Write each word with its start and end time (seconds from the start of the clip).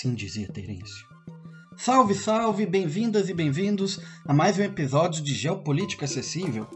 Assim 0.00 0.14
dizia 0.14 0.48
Terêncio. 0.48 1.06
Salve, 1.76 2.14
salve, 2.14 2.64
bem-vindas 2.64 3.28
e 3.28 3.34
bem-vindos 3.34 4.00
a 4.26 4.32
mais 4.32 4.58
um 4.58 4.62
episódio 4.62 5.22
de 5.22 5.34
Geopolítica 5.34 6.06
Acessível, 6.06 6.66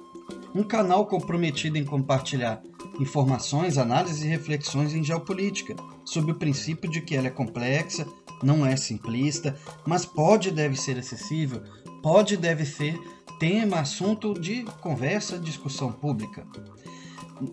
um 0.54 0.62
canal 0.62 1.06
comprometido 1.06 1.78
em 1.78 1.86
compartilhar 1.86 2.62
informações, 3.00 3.78
análises 3.78 4.22
e 4.22 4.26
reflexões 4.26 4.92
em 4.92 5.02
geopolítica, 5.02 5.74
sob 6.04 6.32
o 6.32 6.34
princípio 6.34 6.90
de 6.90 7.00
que 7.00 7.16
ela 7.16 7.28
é 7.28 7.30
complexa, 7.30 8.06
não 8.42 8.66
é 8.66 8.76
simplista, 8.76 9.58
mas 9.86 10.04
pode 10.04 10.50
e 10.50 10.52
deve 10.52 10.76
ser 10.76 10.98
acessível, 10.98 11.62
pode 12.02 12.34
e 12.34 12.36
deve 12.36 12.66
ser 12.66 13.00
tema, 13.40 13.80
assunto 13.80 14.34
de 14.34 14.64
conversa, 14.82 15.38
discussão 15.38 15.90
pública. 15.90 16.46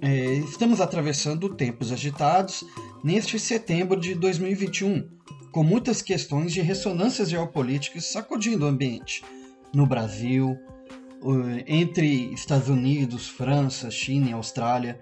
É, 0.02 0.34
estamos 0.34 0.82
atravessando 0.82 1.48
tempos 1.48 1.94
agitados 1.94 2.66
neste 3.02 3.40
setembro 3.40 3.98
de 3.98 4.14
2021, 4.16 5.21
com 5.52 5.64
muitas 5.64 6.02
questões 6.02 6.54
de 6.54 6.62
ressonâncias 6.62 7.30
geopolíticas 7.30 8.06
sacudindo 8.06 8.66
o 8.66 8.68
ambiente 8.68 9.24
no 9.74 9.86
Brasil, 9.86 10.58
entre 11.68 12.34
Estados 12.34 12.70
Unidos, 12.70 13.28
França, 13.28 13.92
China 13.92 14.30
e 14.30 14.34
Austrália. 14.34 15.02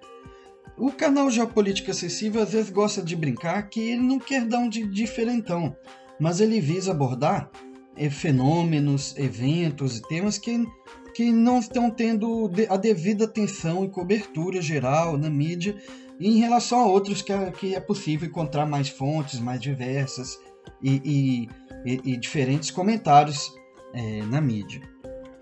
O 0.78 0.92
canal 0.92 1.30
Geopolítica 1.30 1.92
Acessível 1.92 2.42
às 2.42 2.52
vezes 2.52 2.70
gosta 2.70 3.02
de 3.02 3.16
brincar 3.16 3.70
que 3.70 3.80
ele 3.80 4.02
não 4.02 4.20
quer 4.20 4.46
dar 4.46 4.60
um 4.60 4.70
de 4.70 4.86
diferentão, 4.86 5.76
mas 6.20 6.40
ele 6.40 6.60
visa 6.60 6.92
abordar 6.92 7.50
é, 7.96 8.10
fenômenos, 8.10 9.16
eventos 9.18 9.98
e 9.98 10.02
temas 10.04 10.38
que 10.38 10.66
que 11.14 11.32
não 11.32 11.60
estão 11.60 11.90
tendo 11.90 12.50
a 12.70 12.78
devida 12.78 13.26
atenção 13.26 13.84
e 13.84 13.90
cobertura 13.90 14.62
geral 14.62 15.18
na 15.18 15.30
mídia 15.30 15.76
em 16.20 16.38
relação 16.40 16.80
a 16.80 16.86
outros 16.86 17.22
que 17.22 17.32
é, 17.32 17.52
que 17.52 17.76
é 17.76 17.80
possível 17.80 18.28
encontrar 18.28 18.66
mais 18.66 18.90
fontes, 18.90 19.40
mais 19.40 19.62
diversas 19.62 20.38
e, 20.82 21.02
e, 21.06 21.50
e, 21.86 22.14
e 22.14 22.18
diferentes 22.18 22.70
comentários 22.70 23.54
é, 23.94 24.22
na 24.24 24.42
mídia. 24.42 24.82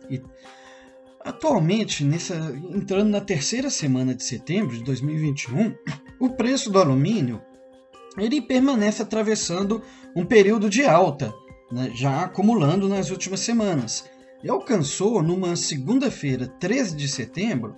E, 0.10 0.22
atualmente, 1.24 2.04
nessa, 2.04 2.36
entrando 2.70 3.10
na 3.10 3.22
terceira 3.22 3.70
semana 3.70 4.14
de 4.14 4.24
setembro 4.24 4.78
de 4.78 4.84
2021, 4.84 5.76
o 6.20 6.30
preço 6.30 6.70
do 6.70 6.80
alumínio 6.80 7.42
ele 8.18 8.42
permanece 8.42 9.02
atravessando 9.02 9.82
um 10.16 10.26
período 10.26 10.70
de 10.70 10.84
alta, 10.84 11.34
né, 11.72 11.92
já 11.94 12.24
acumulando 12.24 12.88
nas 12.88 13.12
últimas 13.12 13.40
semanas 13.40 14.06
e 14.44 14.50
alcançou, 14.50 15.22
numa 15.22 15.56
segunda-feira, 15.56 16.48
13 16.60 16.96
de 16.96 17.08
setembro, 17.08 17.76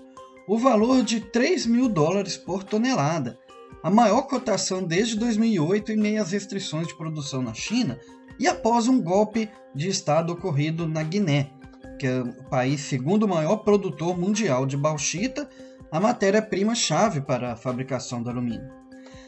o 0.50 0.58
valor 0.58 1.03
de 1.03 1.19
3 1.19 1.67
mil 1.67 1.88
dólares 1.88 2.36
por 2.36 2.64
tonelada, 2.64 3.38
a 3.83 3.89
maior 3.92 4.23
cotação 4.23 4.81
desde 4.83 5.16
2008 5.16 5.91
em 5.91 5.97
meio 5.97 6.19
às 6.19 6.31
restrições 6.31 6.88
de 6.88 6.97
produção 6.97 7.44
na 7.44 7.53
China 7.53 8.00
e 8.39 8.47
após 8.47 8.88
um 8.88 9.00
golpe 9.00 9.47
de 9.75 9.88
Estado 9.88 10.33
ocorrido 10.33 10.88
na 10.88 11.03
Guiné, 11.03 11.51
que 12.00 12.07
é 12.07 12.22
o 12.22 12.50
país 12.50 12.81
segundo 12.81 13.28
maior 13.28 13.57
produtor 13.57 14.18
mundial 14.18 14.66
de 14.66 14.75
bauxita, 14.75 15.47
a 15.91 16.00
matéria-prima-chave 16.00 17.22
para 17.22 17.52
a 17.52 17.56
fabricação 17.56 18.23
do 18.23 18.31
alumínio. 18.31 18.72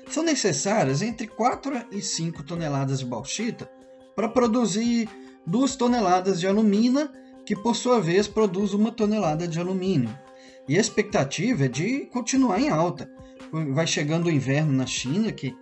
São 0.10 0.24
necessárias 0.24 1.04
entre 1.04 1.28
4 1.28 1.86
e 1.92 2.02
5 2.02 2.42
toneladas 2.42 2.98
de 2.98 3.06
bauxita 3.06 3.70
para 4.16 4.28
produzir 4.28 5.08
2 5.46 5.76
toneladas 5.76 6.40
de 6.40 6.48
alumina 6.48 7.14
que 7.46 7.56
por 7.56 7.76
sua 7.76 8.02
vez 8.02 8.28
produz 8.28 8.74
uma 8.74 8.92
tonelada 8.92 9.48
de 9.48 9.60
alumínio. 9.60 10.10
E 10.72 10.78
a 10.78 10.80
expectativa 10.80 11.66
é 11.66 11.68
de 11.68 12.06
continuar 12.14 12.58
em 12.58 12.70
alta. 12.70 13.12
Vai 13.74 13.86
chegando 13.86 14.28
o 14.28 14.32
inverno 14.32 14.72
na 14.72 14.86
China, 14.86 15.30
que, 15.30 15.54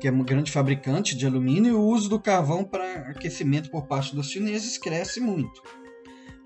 que 0.00 0.08
é 0.08 0.10
um 0.10 0.24
grande 0.24 0.50
fabricante 0.50 1.14
de 1.14 1.26
alumínio, 1.26 1.72
e 1.72 1.74
o 1.74 1.82
uso 1.82 2.08
do 2.08 2.18
carvão 2.18 2.64
para 2.64 3.10
aquecimento 3.10 3.70
por 3.70 3.86
parte 3.86 4.16
dos 4.16 4.30
chineses 4.30 4.78
cresce 4.78 5.20
muito. 5.20 5.62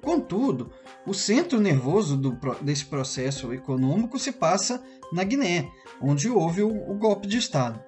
Contudo, 0.02 0.72
o 1.06 1.14
centro 1.14 1.60
nervoso 1.60 2.16
do, 2.16 2.36
desse 2.60 2.86
processo 2.86 3.52
econômico 3.52 4.18
se 4.18 4.32
passa 4.32 4.82
na 5.12 5.22
Guiné, 5.22 5.70
onde 6.02 6.28
houve 6.28 6.60
o, 6.60 6.90
o 6.90 6.94
golpe 6.94 7.28
de 7.28 7.38
Estado 7.38 7.80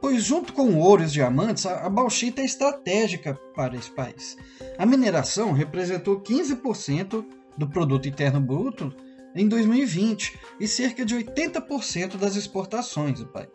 pois 0.00 0.22
junto 0.22 0.52
com 0.52 0.76
ouro 0.76 1.02
e 1.02 1.06
diamantes, 1.06 1.64
a, 1.64 1.86
a 1.86 1.88
bauxita 1.88 2.42
é 2.42 2.44
estratégica 2.44 3.34
para 3.56 3.74
esse 3.74 3.90
país. 3.90 4.36
A 4.78 4.84
mineração 4.84 5.50
representou 5.50 6.20
15% 6.20 7.24
do 7.56 7.66
produto 7.66 8.06
interno 8.06 8.38
bruto 8.38 8.94
em 9.34 9.48
2020 9.48 10.38
e 10.60 10.68
cerca 10.68 11.04
de 11.04 11.14
80% 11.16 12.16
das 12.16 12.36
exportações 12.36 13.22
país. 13.24 13.48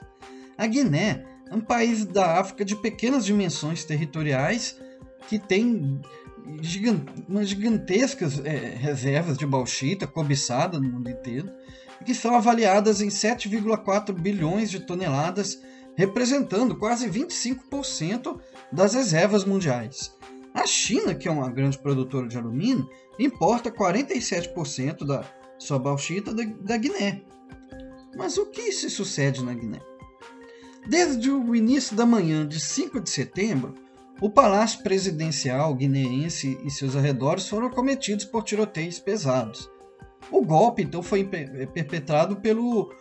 A 0.57 0.65
Guiné 0.65 1.25
é 1.49 1.55
um 1.55 1.61
país 1.61 2.05
da 2.05 2.39
África 2.39 2.65
de 2.65 2.75
pequenas 2.75 3.25
dimensões 3.25 3.83
territoriais 3.83 4.79
que 5.27 5.37
tem 5.37 6.01
gigantescas 6.61 8.39
é, 8.45 8.75
reservas 8.75 9.37
de 9.37 9.45
bauxita 9.45 10.07
cobiçada 10.07 10.79
no 10.79 10.89
mundo 10.89 11.09
inteiro, 11.09 11.51
que 12.05 12.13
são 12.13 12.35
avaliadas 12.35 13.01
em 13.01 13.09
7,4 13.09 14.13
bilhões 14.13 14.71
de 14.71 14.79
toneladas 14.79 15.61
representando 15.95 16.75
quase 16.75 17.09
25% 17.09 18.39
das 18.71 18.93
reservas 18.93 19.43
mundiais. 19.43 20.15
A 20.53 20.65
China, 20.65 21.13
que 21.13 21.27
é 21.27 21.31
uma 21.31 21.49
grande 21.49 21.77
produtora 21.77 22.27
de 22.27 22.37
alumínio, 22.37 22.87
importa 23.19 23.71
47% 23.71 25.05
da 25.05 25.23
sua 25.57 25.79
bauxita 25.79 26.33
da, 26.33 26.43
da 26.43 26.77
Guiné. 26.77 27.21
Mas 28.15 28.37
o 28.37 28.47
que 28.47 28.71
se 28.71 28.89
sucede 28.89 29.43
na 29.43 29.53
Guiné? 29.53 29.79
Desde 30.87 31.29
o 31.29 31.55
início 31.55 31.95
da 31.95 32.05
manhã 32.05 32.47
de 32.47 32.59
5 32.59 33.01
de 33.01 33.09
setembro, 33.09 33.75
o 34.21 34.29
palácio 34.29 34.81
presidencial 34.81 35.75
guineense 35.75 36.57
e 36.63 36.71
seus 36.71 36.95
arredores 36.95 37.47
foram 37.47 37.69
cometidos 37.69 38.25
por 38.25 38.43
tiroteios 38.43 38.97
pesados. 38.97 39.69
O 40.31 40.41
golpe 40.41 40.81
então 40.81 41.03
foi 41.03 41.23
perpetrado 41.23 42.37
pelo 42.37 42.91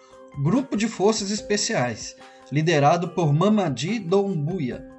Grupo 0.43 0.77
de 0.77 0.87
Forças 0.87 1.31
Especiais, 1.31 2.15
liderado 2.53 3.09
por 3.11 3.33
Mamadi 3.33 3.99
Doumbouya. 3.99 4.96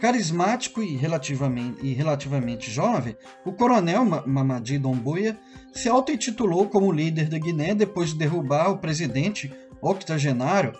Carismático 0.00 0.82
e 0.82 0.96
relativamente, 0.96 1.84
e 1.84 1.92
relativamente 1.92 2.70
jovem, 2.70 3.16
o 3.44 3.52
coronel 3.52 4.04
Mamadi 4.04 4.78
Doumbouya 4.78 5.38
se 5.72 5.88
auto-intitulou 5.88 6.68
como 6.68 6.92
líder 6.92 7.28
da 7.28 7.38
Guiné 7.38 7.74
depois 7.74 8.10
de 8.10 8.18
derrubar 8.18 8.70
o 8.70 8.78
presidente 8.78 9.52
octogenário, 9.80 10.72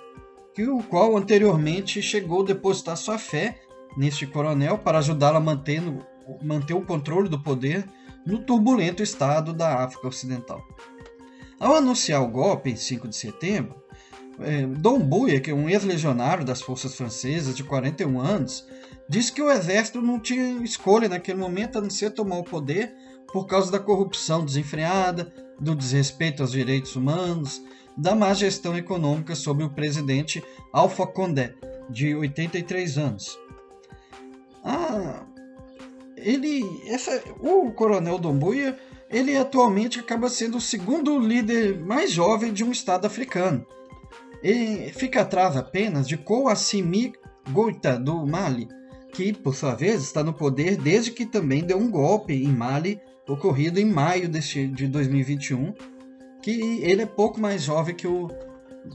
que 0.54 0.66
o 0.68 0.82
qual 0.82 1.16
anteriormente 1.16 2.00
chegou 2.00 2.42
a 2.42 2.46
depositar 2.46 2.96
sua 2.96 3.18
fé 3.18 3.58
neste 3.96 4.26
coronel 4.26 4.78
para 4.78 4.98
ajudá-lo 4.98 5.38
a 5.38 5.40
manter, 5.40 5.82
manter 6.42 6.74
o 6.74 6.82
controle 6.82 7.28
do 7.28 7.42
poder 7.42 7.84
no 8.24 8.38
turbulento 8.38 9.02
estado 9.02 9.52
da 9.52 9.84
África 9.84 10.08
Ocidental. 10.08 10.62
Ao 11.58 11.76
anunciar 11.76 12.22
o 12.22 12.28
golpe 12.28 12.70
em 12.70 12.76
5 12.76 13.08
de 13.08 13.16
setembro, 13.16 13.82
é, 14.40 14.66
Dom 14.66 14.98
Buia, 14.98 15.40
que 15.40 15.50
é 15.50 15.54
um 15.54 15.68
ex-legionário 15.68 16.44
das 16.44 16.60
forças 16.60 16.94
francesas 16.96 17.54
de 17.54 17.62
41 17.62 18.20
anos, 18.20 18.66
disse 19.08 19.32
que 19.32 19.42
o 19.42 19.50
exército 19.50 20.00
não 20.00 20.18
tinha 20.18 20.62
escolha 20.62 21.08
naquele 21.08 21.38
momento 21.38 21.78
a 21.78 21.80
não 21.80 21.90
ser 21.90 22.10
tomar 22.10 22.38
o 22.38 22.44
poder 22.44 22.94
por 23.32 23.46
causa 23.46 23.70
da 23.70 23.78
corrupção 23.78 24.44
desenfreada, 24.44 25.32
do 25.60 25.74
desrespeito 25.74 26.42
aos 26.42 26.52
direitos 26.52 26.94
humanos, 26.96 27.62
da 27.96 28.14
má 28.14 28.32
gestão 28.34 28.76
econômica 28.76 29.34
sob 29.34 29.62
o 29.64 29.70
presidente 29.70 30.42
Alpha 30.72 31.06
Condé, 31.06 31.54
de 31.88 32.14
83 32.14 32.98
anos. 32.98 33.38
Ah, 34.64 35.24
ele, 36.16 36.64
essa, 36.86 37.22
o 37.40 37.70
coronel 37.72 38.18
Dombuia, 38.18 38.78
ele 39.10 39.36
atualmente 39.36 40.00
acaba 40.00 40.28
sendo 40.28 40.58
o 40.58 40.60
segundo 40.60 41.18
líder 41.18 41.78
mais 41.78 42.10
jovem 42.10 42.52
de 42.52 42.64
um 42.64 42.72
estado 42.72 43.06
africano 43.06 43.66
ele 44.44 44.92
fica 44.92 45.22
atrás 45.22 45.56
apenas 45.56 46.06
de 46.06 46.18
Kouassimi 46.18 47.14
Goita, 47.50 47.98
do 47.98 48.26
Mali, 48.26 48.68
que, 49.14 49.32
por 49.32 49.54
sua 49.54 49.74
vez, 49.74 50.02
está 50.02 50.22
no 50.24 50.34
poder 50.34 50.76
desde 50.76 51.12
que 51.12 51.24
também 51.24 51.62
deu 51.62 51.78
um 51.78 51.88
golpe 51.88 52.34
em 52.34 52.48
Mali, 52.48 53.00
ocorrido 53.28 53.78
em 53.78 53.84
maio 53.84 54.28
deste, 54.28 54.66
de 54.66 54.88
2021, 54.88 55.72
que 56.42 56.50
ele 56.82 57.02
é 57.02 57.06
pouco 57.06 57.40
mais 57.40 57.62
jovem 57.62 57.94
que 57.94 58.06
o, 58.06 58.28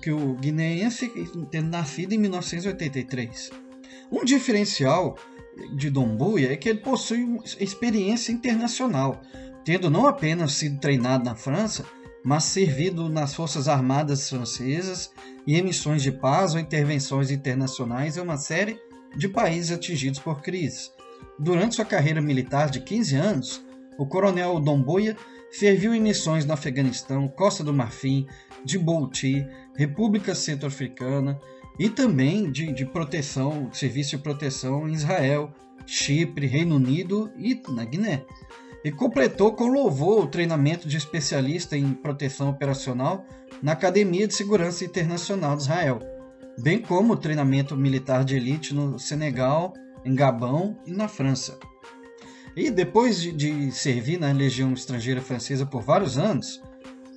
que 0.01 0.11
o 0.11 0.35
guineense, 0.35 1.11
tendo 1.49 1.69
nascido 1.69 2.13
em 2.13 2.17
1983. 2.17 3.49
Um 4.11 4.25
diferencial 4.25 5.17
de 5.75 5.89
Dombuia 5.89 6.51
é 6.51 6.57
que 6.57 6.69
ele 6.69 6.79
possui 6.79 7.39
experiência 7.59 8.31
internacional, 8.31 9.21
tendo 9.63 9.89
não 9.89 10.05
apenas 10.05 10.51
sido 10.53 10.79
treinado 10.79 11.23
na 11.23 11.35
França, 11.35 11.85
mas 12.23 12.43
servido 12.43 13.07
nas 13.07 13.33
Forças 13.33 13.69
Armadas 13.69 14.29
Francesas 14.29 15.11
e 15.47 15.57
em 15.57 15.61
missões 15.61 16.03
de 16.03 16.11
paz 16.11 16.53
ou 16.53 16.59
intervenções 16.59 17.31
internacionais 17.31 18.17
em 18.17 18.21
uma 18.21 18.37
série 18.37 18.77
de 19.15 19.27
países 19.27 19.71
atingidos 19.71 20.19
por 20.19 20.41
crises. 20.41 20.91
Durante 21.37 21.75
sua 21.75 21.85
carreira 21.85 22.21
militar 22.21 22.69
de 22.69 22.81
15 22.81 23.15
anos, 23.15 23.63
o 23.97 24.05
coronel 24.05 24.59
Domboia 24.59 25.15
serviu 25.51 25.93
em 25.93 26.01
missões 26.01 26.45
no 26.45 26.53
Afeganistão, 26.53 27.27
Costa 27.27 27.63
do 27.63 27.73
Marfim, 27.73 28.27
Djibouti, 28.63 29.45
República 29.75 30.35
Centro-Africana 30.35 31.39
e 31.79 31.89
também 31.89 32.51
de, 32.51 32.71
de 32.71 32.85
proteção, 32.85 33.69
serviço 33.71 34.11
de 34.11 34.23
proteção 34.23 34.87
em 34.87 34.93
Israel, 34.93 35.51
Chipre, 35.85 36.45
Reino 36.45 36.75
Unido 36.75 37.31
e 37.37 37.61
na 37.69 37.85
Guiné. 37.85 38.25
E 38.83 38.91
completou 38.91 39.53
com 39.53 39.67
louvor 39.67 40.23
o 40.23 40.27
treinamento 40.27 40.87
de 40.87 40.97
especialista 40.97 41.77
em 41.77 41.93
proteção 41.93 42.49
operacional 42.49 43.25
na 43.61 43.73
Academia 43.73 44.27
de 44.27 44.33
Segurança 44.33 44.85
Internacional 44.85 45.55
de 45.55 45.63
Israel, 45.63 45.99
bem 46.61 46.79
como 46.79 47.13
o 47.13 47.17
treinamento 47.17 47.75
militar 47.75 48.23
de 48.23 48.35
elite 48.35 48.73
no 48.73 48.99
Senegal, 48.99 49.73
em 50.05 50.13
Gabão 50.13 50.77
e 50.85 50.91
na 50.91 51.07
França. 51.07 51.57
E 52.55 52.69
depois 52.69 53.21
de, 53.21 53.31
de 53.31 53.71
servir 53.71 54.19
na 54.19 54.31
Legião 54.31 54.73
Estrangeira 54.73 55.21
Francesa 55.21 55.65
por 55.65 55.81
vários 55.81 56.17
anos, 56.17 56.61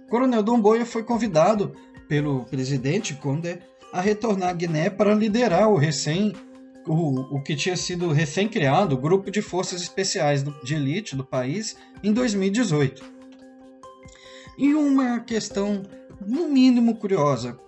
Coronel 0.09 0.43
Domboia 0.43 0.87
foi 0.87 1.03
convidado 1.03 1.75
pelo 2.09 2.45
presidente 2.45 3.15
Condé 3.15 3.61
a 3.93 4.01
retornar 4.01 4.51
à 4.51 4.53
Guiné 4.53 4.91
para 4.91 5.15
liderar 5.15 5.69
o 5.69 5.77
recém 5.77 6.33
o, 6.87 7.37
o 7.37 7.43
que 7.43 7.55
tinha 7.55 7.77
sido 7.77 8.13
recém-criado 8.13 8.97
Grupo 8.97 9.31
de 9.31 9.41
Forças 9.41 9.83
Especiais 9.83 10.43
do, 10.43 10.53
de 10.65 10.75
Elite 10.75 11.17
do 11.17 11.25
país 11.25 11.77
em 12.03 12.13
2018. 12.13 13.05
E 14.59 14.75
uma 14.75 15.21
questão, 15.21 15.83
no 16.27 16.49
mínimo, 16.49 16.97
curiosa: 16.97 17.59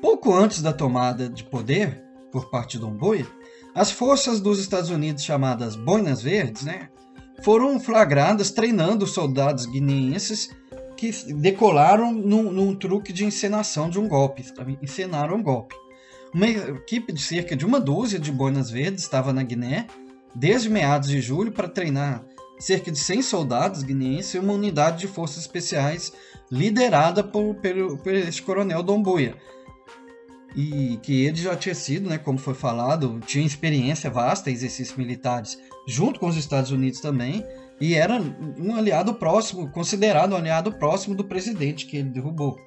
pouco 0.00 0.34
antes 0.34 0.62
da 0.62 0.72
tomada 0.72 1.28
de 1.28 1.44
poder 1.44 2.02
por 2.32 2.50
parte 2.50 2.72
de 2.72 2.80
Domboia, 2.80 3.26
as 3.74 3.90
forças 3.90 4.40
dos 4.40 4.58
Estados 4.58 4.90
Unidos, 4.90 5.24
chamadas 5.24 5.76
Boinas 5.76 6.22
Verdes, 6.22 6.62
né, 6.62 6.88
foram 7.42 7.78
flagradas 7.80 8.50
treinando 8.50 9.06
soldados 9.06 9.66
guineenses 9.66 10.50
que 10.96 11.10
decolaram 11.32 12.12
num, 12.12 12.50
num 12.50 12.74
truque 12.74 13.12
de 13.12 13.24
encenação 13.24 13.88
de 13.88 13.98
um 13.98 14.06
golpe, 14.06 14.44
encenaram 14.82 15.36
um 15.36 15.42
golpe. 15.42 15.74
Uma 16.32 16.46
equipe 16.46 17.12
de 17.12 17.20
cerca 17.20 17.56
de 17.56 17.64
uma 17.66 17.80
dúzia 17.80 18.18
de 18.18 18.30
boinas 18.30 18.70
verdes 18.70 19.02
estava 19.02 19.32
na 19.32 19.42
Guiné 19.42 19.86
desde 20.34 20.68
meados 20.68 21.08
de 21.08 21.20
julho 21.20 21.50
para 21.50 21.68
treinar 21.68 22.24
cerca 22.58 22.90
de 22.90 22.98
100 22.98 23.22
soldados 23.22 23.82
guineenses 23.82 24.34
e 24.34 24.38
uma 24.38 24.52
unidade 24.52 24.98
de 24.98 25.06
forças 25.06 25.38
especiais 25.38 26.12
liderada 26.50 27.24
por, 27.24 27.54
pelo, 27.56 27.96
por 27.96 28.12
este 28.12 28.42
coronel 28.42 28.82
Domboia. 28.82 29.34
E 30.54 30.98
que 31.02 31.24
ele 31.24 31.36
já 31.36 31.54
tinha 31.56 31.74
sido, 31.74 32.08
né, 32.08 32.18
como 32.18 32.38
foi 32.38 32.54
falado, 32.54 33.20
tinha 33.24 33.46
experiência 33.46 34.10
vasta 34.10 34.50
em 34.50 34.54
exercícios 34.54 34.96
militares, 34.96 35.58
junto 35.86 36.18
com 36.18 36.26
os 36.26 36.36
Estados 36.36 36.72
Unidos 36.72 37.00
também, 37.00 37.44
e 37.80 37.94
era 37.94 38.20
um 38.58 38.74
aliado 38.74 39.14
próximo, 39.14 39.70
considerado 39.70 40.32
um 40.32 40.36
aliado 40.36 40.72
próximo 40.72 41.14
do 41.14 41.24
presidente 41.24 41.86
que 41.86 41.96
ele 41.96 42.10
derrubou. 42.10 42.58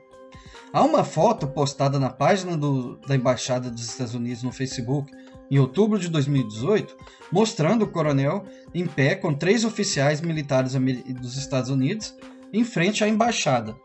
Há 0.72 0.82
uma 0.82 1.04
foto 1.04 1.48
postada 1.48 2.00
na 2.00 2.10
página 2.10 2.58
do, 2.58 2.98
da 3.08 3.16
Embaixada 3.16 3.70
dos 3.70 3.88
Estados 3.88 4.16
Unidos 4.16 4.42
no 4.42 4.52
Facebook 4.52 5.12
em 5.52 5.60
outubro 5.60 6.00
de 6.00 6.10
2018, 6.10 6.98
mostrando 7.32 7.84
o 7.84 7.88
coronel 7.88 8.44
em 8.74 8.88
pé 8.88 9.14
com 9.14 9.36
três 9.36 9.64
oficiais 9.64 10.20
militares 10.20 10.74
dos 10.74 11.38
Estados 11.38 11.70
Unidos 11.70 12.16
em 12.52 12.64
frente 12.64 13.04
à 13.04 13.08
embaixada. 13.08 13.76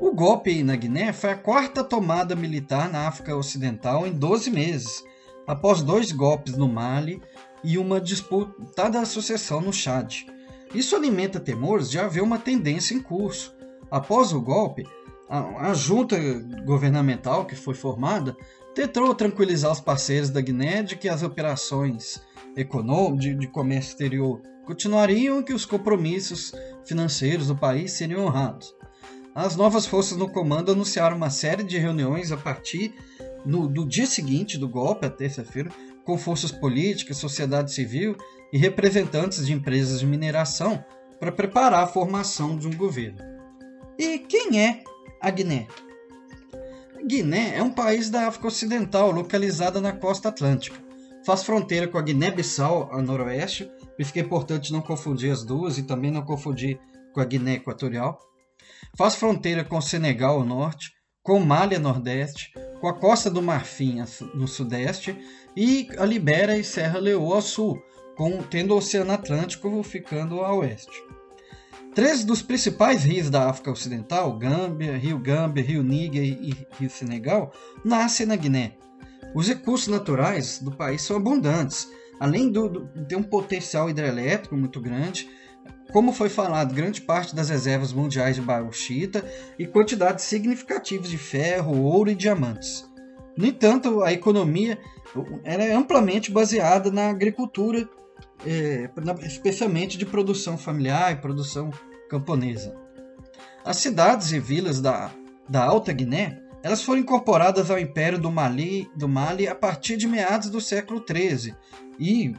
O 0.00 0.12
golpe 0.12 0.62
na 0.62 0.76
Guiné 0.76 1.12
foi 1.12 1.30
a 1.30 1.36
quarta 1.36 1.82
tomada 1.82 2.36
militar 2.36 2.88
na 2.88 3.08
África 3.08 3.36
Ocidental 3.36 4.06
em 4.06 4.12
12 4.12 4.48
meses, 4.48 5.02
após 5.44 5.82
dois 5.82 6.12
golpes 6.12 6.56
no 6.56 6.68
Mali 6.68 7.20
e 7.64 7.76
uma 7.76 8.00
disputada 8.00 9.04
sucessão 9.04 9.60
no 9.60 9.72
Chad. 9.72 10.24
Isso 10.72 10.94
alimenta 10.94 11.40
temores 11.40 11.90
de 11.90 11.98
haver 11.98 12.22
uma 12.22 12.38
tendência 12.38 12.94
em 12.94 13.00
curso. 13.00 13.52
Após 13.90 14.32
o 14.32 14.40
golpe, 14.40 14.86
a, 15.28 15.70
a 15.70 15.74
junta 15.74 16.16
governamental 16.64 17.44
que 17.44 17.56
foi 17.56 17.74
formada 17.74 18.36
tentou 18.76 19.12
tranquilizar 19.16 19.72
os 19.72 19.80
parceiros 19.80 20.30
da 20.30 20.40
Guiné 20.40 20.80
de 20.84 20.94
que 20.94 21.08
as 21.08 21.24
operações 21.24 22.22
de, 22.54 23.34
de 23.34 23.48
comércio 23.48 23.90
exterior 23.90 24.40
continuariam 24.64 25.40
e 25.40 25.42
que 25.42 25.52
os 25.52 25.66
compromissos 25.66 26.52
financeiros 26.84 27.48
do 27.48 27.56
país 27.56 27.92
seriam 27.92 28.24
honrados. 28.24 28.77
As 29.34 29.56
novas 29.56 29.86
forças 29.86 30.16
no 30.16 30.28
comando 30.28 30.72
anunciaram 30.72 31.16
uma 31.16 31.30
série 31.30 31.62
de 31.62 31.78
reuniões 31.78 32.32
a 32.32 32.36
partir 32.36 32.94
no, 33.44 33.68
do 33.68 33.86
dia 33.86 34.06
seguinte 34.06 34.58
do 34.58 34.68
golpe, 34.68 35.06
a 35.06 35.10
terça-feira, 35.10 35.70
com 36.04 36.18
forças 36.18 36.50
políticas, 36.50 37.18
sociedade 37.18 37.72
civil 37.72 38.16
e 38.52 38.58
representantes 38.58 39.46
de 39.46 39.52
empresas 39.52 40.00
de 40.00 40.06
mineração 40.06 40.82
para 41.20 41.32
preparar 41.32 41.84
a 41.84 41.86
formação 41.86 42.56
de 42.56 42.66
um 42.66 42.74
governo. 42.76 43.18
E 43.98 44.18
quem 44.18 44.60
é 44.60 44.82
a 45.20 45.30
Guiné. 45.30 45.66
Guiné 47.06 47.56
é 47.56 47.62
um 47.62 47.70
país 47.70 48.10
da 48.10 48.26
África 48.26 48.48
Ocidental, 48.48 49.10
localizada 49.10 49.80
na 49.80 49.92
costa 49.92 50.28
atlântica. 50.28 50.76
Faz 51.24 51.42
fronteira 51.42 51.86
com 51.88 51.98
a 51.98 52.02
Guiné-Bissau, 52.02 52.90
a 52.92 53.02
noroeste, 53.02 53.64
por 53.64 54.02
isso 54.02 54.12
é 54.16 54.20
importante 54.20 54.72
não 54.72 54.80
confundir 54.80 55.30
as 55.30 55.44
duas 55.44 55.78
e 55.78 55.82
também 55.82 56.10
não 56.10 56.22
confundir 56.22 56.78
com 57.12 57.20
a 57.20 57.24
Guiné 57.24 57.54
Equatorial. 57.54 58.18
Faz 58.96 59.14
fronteira 59.14 59.64
com 59.64 59.78
o 59.78 59.82
Senegal 59.82 60.36
ao 60.36 60.44
norte, 60.44 60.90
com 61.22 61.38
o 61.38 61.44
Mali 61.46 61.74
a 61.74 61.78
nordeste, 61.78 62.52
com 62.80 62.88
a 62.88 62.98
Costa 62.98 63.30
do 63.30 63.42
Marfim 63.42 64.02
no 64.34 64.48
sudeste 64.48 65.16
e 65.56 65.88
a 65.98 66.04
Libéria 66.04 66.56
e 66.56 66.64
Serra 66.64 66.98
Leoa 66.98 67.36
ao 67.36 67.42
sul, 67.42 67.78
com, 68.16 68.42
tendo 68.42 68.74
o 68.74 68.78
Oceano 68.78 69.12
Atlântico 69.12 69.82
ficando 69.82 70.40
a 70.40 70.54
oeste. 70.54 71.02
Três 71.94 72.24
dos 72.24 72.42
principais 72.42 73.02
rios 73.04 73.28
da 73.28 73.48
África 73.48 73.72
Ocidental, 73.72 74.38
Gâmbia, 74.38 74.96
Rio 74.96 75.18
Gâmbia, 75.18 75.64
Rio 75.64 75.82
Níger 75.82 76.22
e 76.22 76.66
Rio 76.78 76.88
Senegal, 76.88 77.52
nascem 77.84 78.24
na 78.24 78.36
Guiné. 78.36 78.76
Os 79.34 79.48
recursos 79.48 79.88
naturais 79.88 80.60
do 80.60 80.70
país 80.70 81.02
são 81.02 81.16
abundantes, 81.16 81.88
além 82.20 82.50
de 82.50 82.60
ter 83.08 83.16
um 83.16 83.22
potencial 83.22 83.90
hidrelétrico 83.90 84.56
muito 84.56 84.80
grande, 84.80 85.28
como 85.92 86.12
foi 86.12 86.28
falado, 86.28 86.74
grande 86.74 87.00
parte 87.00 87.34
das 87.34 87.48
reservas 87.48 87.92
mundiais 87.92 88.36
de 88.36 88.42
bauxita 88.42 89.24
e 89.58 89.66
quantidades 89.66 90.24
significativas 90.24 91.08
de 91.08 91.18
ferro, 91.18 91.82
ouro 91.82 92.10
e 92.10 92.14
diamantes. 92.14 92.88
No 93.36 93.46
entanto, 93.46 94.02
a 94.02 94.12
economia 94.12 94.78
é 95.44 95.72
amplamente 95.72 96.30
baseada 96.30 96.90
na 96.90 97.08
agricultura, 97.08 97.88
é, 98.46 98.90
especialmente 99.22 99.96
de 99.96 100.04
produção 100.04 100.58
familiar 100.58 101.12
e 101.12 101.16
produção 101.16 101.70
camponesa. 102.10 102.76
As 103.64 103.76
cidades 103.78 104.32
e 104.32 104.40
vilas 104.40 104.80
da, 104.80 105.10
da 105.48 105.64
Alta 105.64 105.92
Guiné 105.92 106.42
elas 106.62 106.82
foram 106.82 107.00
incorporadas 107.00 107.70
ao 107.70 107.78
Império 107.78 108.18
do 108.18 108.30
Mali, 108.30 108.90
do 108.96 109.08
Mali 109.08 109.46
a 109.46 109.54
partir 109.54 109.96
de 109.96 110.08
meados 110.08 110.50
do 110.50 110.60
século 110.60 111.04
XIII 111.06 111.54
e 111.98 112.34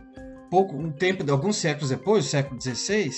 pouco 0.49 0.75
um 0.75 0.91
tempo, 0.91 1.29
alguns 1.31 1.57
séculos 1.57 1.89
depois, 1.89 2.25
do 2.25 2.29
século 2.29 2.61
XVI, 2.61 3.11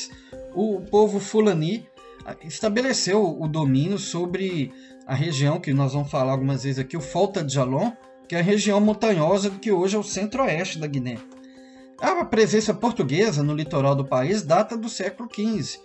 o 0.53 0.81
povo 0.81 1.19
Fulani 1.19 1.87
ah, 2.25 2.35
estabeleceu 2.43 3.39
o 3.39 3.47
domínio 3.47 3.97
sobre 3.97 4.71
a 5.07 5.15
região 5.15 5.59
que 5.59 5.73
nós 5.73 5.93
vamos 5.93 6.11
falar 6.11 6.33
algumas 6.33 6.63
vezes 6.63 6.79
aqui, 6.79 6.95
o 6.95 7.01
Volta 7.01 7.43
de 7.43 7.53
Jalon, 7.53 7.91
que 8.27 8.35
é 8.35 8.39
a 8.39 8.43
região 8.43 8.79
montanhosa 8.79 9.49
que 9.49 9.71
hoje 9.71 9.95
é 9.95 9.99
o 9.99 10.03
centro-oeste 10.03 10.79
da 10.79 10.87
Guiné. 10.87 11.17
A 11.99 12.25
presença 12.25 12.73
portuguesa 12.73 13.43
no 13.43 13.53
litoral 13.53 13.95
do 13.95 14.05
país 14.05 14.41
data 14.41 14.75
do 14.75 14.89
século 14.89 15.29
XV 15.31 15.79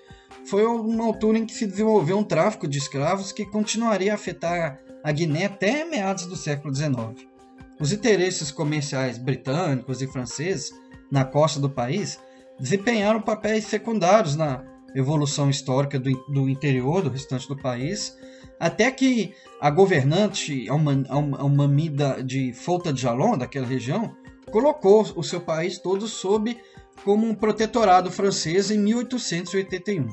foi 0.44 0.64
uma 0.64 1.04
altura 1.04 1.38
em 1.38 1.44
que 1.44 1.52
se 1.52 1.66
desenvolveu 1.66 2.16
um 2.18 2.24
tráfico 2.24 2.68
de 2.68 2.78
escravos 2.78 3.32
que 3.32 3.44
continuaria 3.44 4.12
a 4.12 4.14
afetar 4.14 4.78
a 5.02 5.12
Guiné 5.12 5.46
até 5.46 5.84
meados 5.84 6.26
do 6.26 6.36
século 6.36 6.74
XIX. 6.74 7.26
Os 7.78 7.92
interesses 7.92 8.50
comerciais 8.50 9.18
britânicos 9.18 10.00
e 10.00 10.06
franceses 10.06 10.72
na 11.10 11.24
costa 11.24 11.60
do 11.60 11.70
país 11.70 12.18
desempenharam 12.58 13.20
papéis 13.20 13.66
secundários 13.66 14.34
na 14.36 14.64
evolução 14.94 15.50
histórica 15.50 15.98
do, 15.98 16.10
do 16.28 16.48
interior 16.48 17.02
do 17.02 17.10
restante 17.10 17.46
do 17.46 17.56
país, 17.56 18.16
até 18.58 18.90
que 18.90 19.34
a 19.60 19.70
governante 19.70 20.66
Almamida 20.68 22.22
de 22.24 22.52
Fouta 22.54 22.92
de 22.92 23.02
Jalon, 23.02 23.36
daquela 23.36 23.66
região, 23.66 24.16
colocou 24.50 25.06
o 25.14 25.22
seu 25.22 25.40
país 25.40 25.78
todo 25.78 26.08
sob 26.08 26.56
como 27.04 27.26
um 27.26 27.34
protetorado 27.34 28.10
francês 28.10 28.70
em 28.70 28.78
1881. 28.78 30.08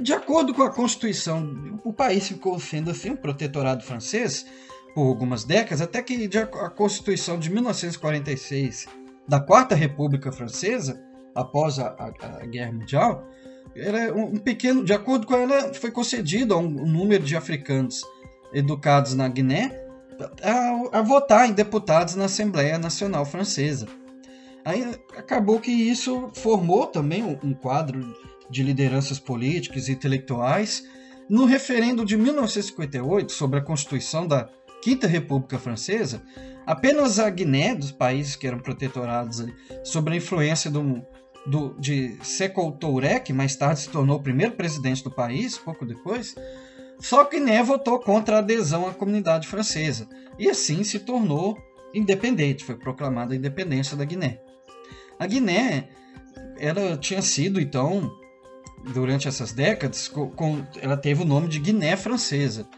De 0.00 0.14
acordo 0.14 0.54
com 0.54 0.62
a 0.62 0.70
Constituição, 0.70 1.78
o 1.84 1.92
país 1.92 2.26
ficou 2.26 2.58
sendo 2.58 2.90
assim 2.90 3.10
um 3.10 3.16
protetorado 3.16 3.84
francês 3.84 4.46
por 4.94 5.06
algumas 5.06 5.44
décadas, 5.44 5.82
até 5.82 6.02
que 6.02 6.30
a 6.36 6.70
Constituição 6.70 7.38
de 7.38 7.50
1946 7.50 8.86
da 9.28 9.40
Quarta 9.40 9.74
República 9.74 10.32
Francesa, 10.32 11.00
após 11.34 11.78
a, 11.78 11.88
a, 11.98 12.42
a 12.42 12.46
Guerra 12.46 12.72
Mundial, 12.72 13.26
era 13.74 14.14
um 14.14 14.36
pequeno, 14.36 14.84
de 14.84 14.92
acordo 14.92 15.26
com 15.26 15.34
ela, 15.34 15.72
foi 15.74 15.90
concedido 15.90 16.54
a 16.54 16.58
um, 16.58 16.66
um 16.66 16.86
número 16.86 17.24
de 17.24 17.36
africanos 17.36 18.02
educados 18.52 19.14
na 19.14 19.28
Guiné 19.28 19.82
a, 20.42 20.98
a 20.98 21.02
votar 21.02 21.48
em 21.48 21.52
deputados 21.52 22.14
na 22.14 22.26
Assembleia 22.26 22.78
Nacional 22.78 23.24
Francesa. 23.24 23.86
Aí 24.64 24.94
acabou 25.16 25.58
que 25.58 25.70
isso 25.70 26.30
formou 26.34 26.86
também 26.86 27.38
um 27.42 27.52
quadro 27.52 28.14
de 28.48 28.62
lideranças 28.62 29.18
políticas 29.18 29.88
e 29.88 29.92
intelectuais, 29.92 30.84
no 31.28 31.46
referendo 31.46 32.04
de 32.04 32.16
1958 32.16 33.32
sobre 33.32 33.58
a 33.58 33.62
Constituição 33.62 34.26
da 34.26 34.48
Quinta 34.82 35.06
República 35.06 35.58
Francesa, 35.58 36.22
apenas 36.66 37.18
a 37.18 37.30
Guiné, 37.30 37.74
dos 37.74 37.92
países 37.92 38.36
que 38.36 38.46
eram 38.46 38.58
protetorados 38.58 39.40
ali, 39.40 39.54
sob 39.84 40.10
a 40.10 40.16
influência 40.16 40.70
do, 40.70 41.00
do, 41.46 41.74
de 41.78 42.18
Sékou 42.22 42.72
Touré, 42.72 43.20
que 43.20 43.32
mais 43.32 43.56
tarde 43.56 43.80
se 43.80 43.88
tornou 43.88 44.16
o 44.16 44.22
primeiro 44.22 44.52
presidente 44.52 45.04
do 45.04 45.10
país, 45.10 45.56
pouco 45.56 45.86
depois, 45.86 46.34
só 46.98 47.28
Guiné 47.28 47.62
votou 47.62 47.98
contra 47.98 48.36
a 48.36 48.38
adesão 48.40 48.86
à 48.86 48.92
comunidade 48.92 49.48
francesa 49.48 50.08
e 50.38 50.48
assim 50.48 50.84
se 50.84 51.00
tornou 51.00 51.56
independente, 51.94 52.64
foi 52.64 52.76
proclamada 52.76 53.34
a 53.34 53.36
independência 53.36 53.96
da 53.96 54.04
Guiné. 54.04 54.40
A 55.18 55.26
Guiné 55.26 55.88
ela 56.58 56.96
tinha 56.96 57.22
sido 57.22 57.60
então 57.60 58.10
durante 58.92 59.28
essas 59.28 59.52
décadas 59.52 60.08
com, 60.08 60.64
ela 60.80 60.96
teve 60.96 61.22
o 61.22 61.26
nome 61.26 61.48
de 61.48 61.58
Guiné 61.58 61.96
Francesa, 61.96 62.68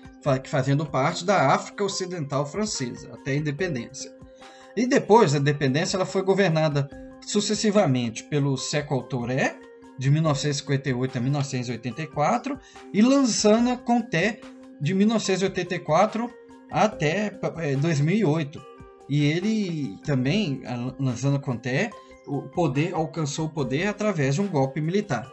fazendo 0.47 0.87
parte 0.87 1.25
da 1.25 1.53
África 1.53 1.85
Ocidental 1.85 2.47
Francesa 2.47 3.13
até 3.13 3.33
a 3.33 3.37
independência. 3.37 4.13
E 4.77 4.87
depois 4.87 5.33
da 5.33 5.39
independência 5.39 5.97
ela 5.97 6.07
foi 6.07 6.23
governada 6.23 6.89
sucessivamente 7.21 8.25
pelo 8.25 8.57
Sékou 8.57 9.03
Touré 9.03 9.57
de 9.99 10.11
1958 10.11 11.19
a 11.19 11.21
1984 11.21 12.59
e 12.93 13.03
Lansana 13.03 13.77
Conté 13.77 14.41
de 14.81 14.95
1984 14.95 16.31
até 16.71 17.31
2008. 17.81 18.59
Eh, 18.59 18.63
e 19.09 19.25
ele 19.27 19.99
também, 20.05 20.63
Lansana 20.99 21.39
Conté, 21.39 21.91
o 22.27 22.43
poder 22.43 22.95
alcançou 22.95 23.47
o 23.47 23.51
poder 23.51 23.87
através 23.87 24.35
de 24.35 24.41
um 24.41 24.49
golpe 24.49 24.81
militar. 24.81 25.31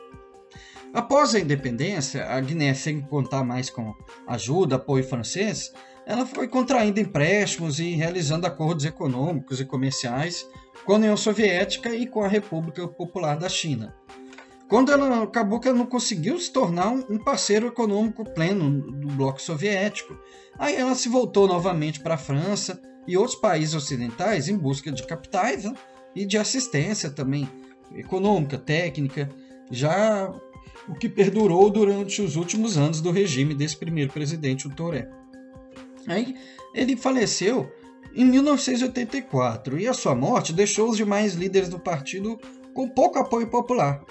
Após 0.93 1.33
a 1.33 1.39
independência, 1.39 2.25
a 2.25 2.39
Guiné, 2.41 2.73
sem 2.73 2.99
contar 2.99 3.43
mais 3.45 3.69
com 3.69 3.93
ajuda, 4.27 4.75
apoio 4.75 5.03
francês, 5.03 5.71
ela 6.05 6.25
foi 6.25 6.47
contraindo 6.49 6.99
empréstimos 6.99 7.79
e 7.79 7.95
realizando 7.95 8.45
acordos 8.45 8.83
econômicos 8.83 9.61
e 9.61 9.65
comerciais 9.65 10.45
com 10.83 10.93
a 10.93 10.95
União 10.95 11.15
Soviética 11.15 11.95
e 11.95 12.05
com 12.05 12.23
a 12.23 12.27
República 12.27 12.85
Popular 12.87 13.37
da 13.37 13.47
China. 13.47 13.95
Quando 14.67 14.91
ela 14.91 15.23
acabou 15.23 15.59
que 15.59 15.67
ela 15.67 15.77
não 15.77 15.85
conseguiu 15.85 16.39
se 16.39 16.51
tornar 16.51 16.89
um 16.91 17.17
parceiro 17.17 17.67
econômico 17.67 18.25
pleno 18.25 18.81
do 18.81 19.07
bloco 19.09 19.41
soviético, 19.41 20.17
aí 20.57 20.75
ela 20.75 20.95
se 20.95 21.07
voltou 21.07 21.47
novamente 21.47 21.99
para 21.99 22.15
a 22.15 22.17
França 22.17 22.81
e 23.07 23.17
outros 23.17 23.35
países 23.35 23.75
ocidentais 23.75 24.47
em 24.47 24.57
busca 24.57 24.91
de 24.91 25.05
capitais 25.05 25.63
né? 25.63 25.73
e 26.15 26.25
de 26.25 26.37
assistência 26.37 27.09
também 27.09 27.49
econômica, 27.95 28.57
técnica, 28.57 29.29
já 29.69 30.33
o 30.87 30.95
que 30.95 31.07
perdurou 31.07 31.69
durante 31.69 32.21
os 32.21 32.35
últimos 32.35 32.77
anos 32.77 33.01
do 33.01 33.11
regime 33.11 33.53
desse 33.53 33.77
primeiro 33.77 34.11
presidente, 34.11 34.67
o 34.67 34.75
Toré. 34.75 35.09
Aí 36.07 36.35
ele 36.73 36.95
faleceu 36.95 37.71
em 38.13 38.25
1984 38.25 39.79
e 39.79 39.87
a 39.87 39.93
sua 39.93 40.15
morte 40.15 40.53
deixou 40.53 40.89
os 40.89 40.97
demais 40.97 41.33
líderes 41.33 41.69
do 41.69 41.79
partido 41.79 42.39
com 42.73 42.89
pouco 42.89 43.19
apoio 43.19 43.47
popular. 43.47 44.03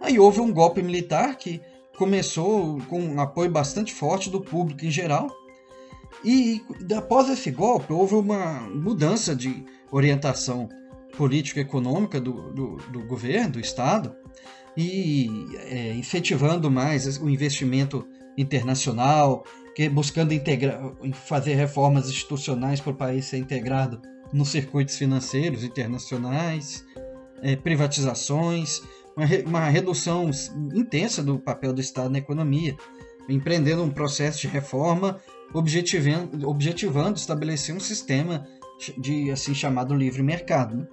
Aí 0.00 0.18
houve 0.18 0.40
um 0.40 0.52
golpe 0.52 0.82
militar 0.82 1.36
que 1.36 1.60
começou 1.96 2.80
com 2.88 3.00
um 3.00 3.20
apoio 3.20 3.50
bastante 3.50 3.92
forte 3.92 4.30
do 4.30 4.40
público 4.40 4.84
em 4.84 4.90
geral. 4.90 5.28
E 6.24 6.62
após 6.96 7.28
esse 7.28 7.50
golpe, 7.50 7.92
houve 7.92 8.14
uma 8.14 8.60
mudança 8.60 9.34
de 9.34 9.64
orientação 9.90 10.68
política 11.16 11.60
econômica 11.60 12.20
do, 12.20 12.52
do, 12.52 12.76
do 12.90 13.06
governo, 13.06 13.54
do 13.54 13.60
Estado, 13.60 14.14
e 14.80 15.28
é, 15.56 16.70
mais 16.70 17.18
o 17.18 17.28
investimento 17.28 18.06
internacional, 18.36 19.44
que, 19.74 19.88
buscando 19.88 20.32
integra 20.32 20.80
fazer 21.12 21.56
reformas 21.56 22.08
institucionais 22.08 22.80
para 22.80 22.92
o 22.92 22.94
país 22.94 23.24
ser 23.24 23.38
integrado 23.38 24.00
nos 24.32 24.50
circuitos 24.50 24.96
financeiros 24.96 25.64
internacionais, 25.64 26.86
é, 27.42 27.56
privatizações, 27.56 28.80
uma, 29.16 29.26
re 29.26 29.42
uma 29.42 29.68
redução 29.68 30.30
intensa 30.72 31.24
do 31.24 31.40
papel 31.40 31.72
do 31.72 31.80
Estado 31.80 32.10
na 32.10 32.18
economia, 32.18 32.76
empreendendo 33.28 33.82
um 33.82 33.90
processo 33.90 34.42
de 34.42 34.46
reforma 34.46 35.18
objetivando, 35.52 36.48
objetivando 36.48 37.18
estabelecer 37.18 37.74
um 37.74 37.80
sistema 37.80 38.46
de 38.96 39.28
assim 39.32 39.54
chamado 39.54 39.92
livre 39.92 40.22
mercado. 40.22 40.76
Né? 40.76 40.86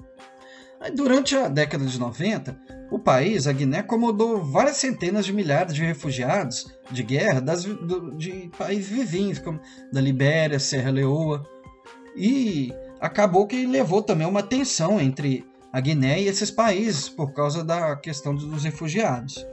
Durante 0.93 1.35
a 1.35 1.47
década 1.47 1.85
de 1.85 1.99
90, 1.99 2.57
o 2.91 2.99
país, 2.99 3.47
a 3.47 3.53
Guiné, 3.53 3.79
acomodou 3.79 4.43
várias 4.43 4.77
centenas 4.77 5.25
de 5.25 5.33
milhares 5.33 5.73
de 5.73 5.83
refugiados 5.83 6.67
de 6.91 7.01
guerra 7.01 7.41
das, 7.41 7.63
do, 7.63 8.15
de 8.15 8.49
países 8.57 8.89
vizinhos, 8.89 9.39
como 9.39 9.59
da 9.91 9.99
Libéria, 9.99 10.59
Serra 10.59 10.91
Leoa, 10.91 11.43
e 12.15 12.73
acabou 12.99 13.47
que 13.47 13.65
levou 13.65 14.01
também 14.01 14.27
uma 14.27 14.43
tensão 14.43 14.99
entre 14.99 15.45
a 15.73 15.79
Guiné 15.81 16.21
e 16.21 16.27
esses 16.27 16.51
países 16.51 17.09
por 17.09 17.33
causa 17.33 17.63
da 17.63 17.95
questão 17.95 18.35
dos 18.35 18.63
refugiados. 18.63 19.45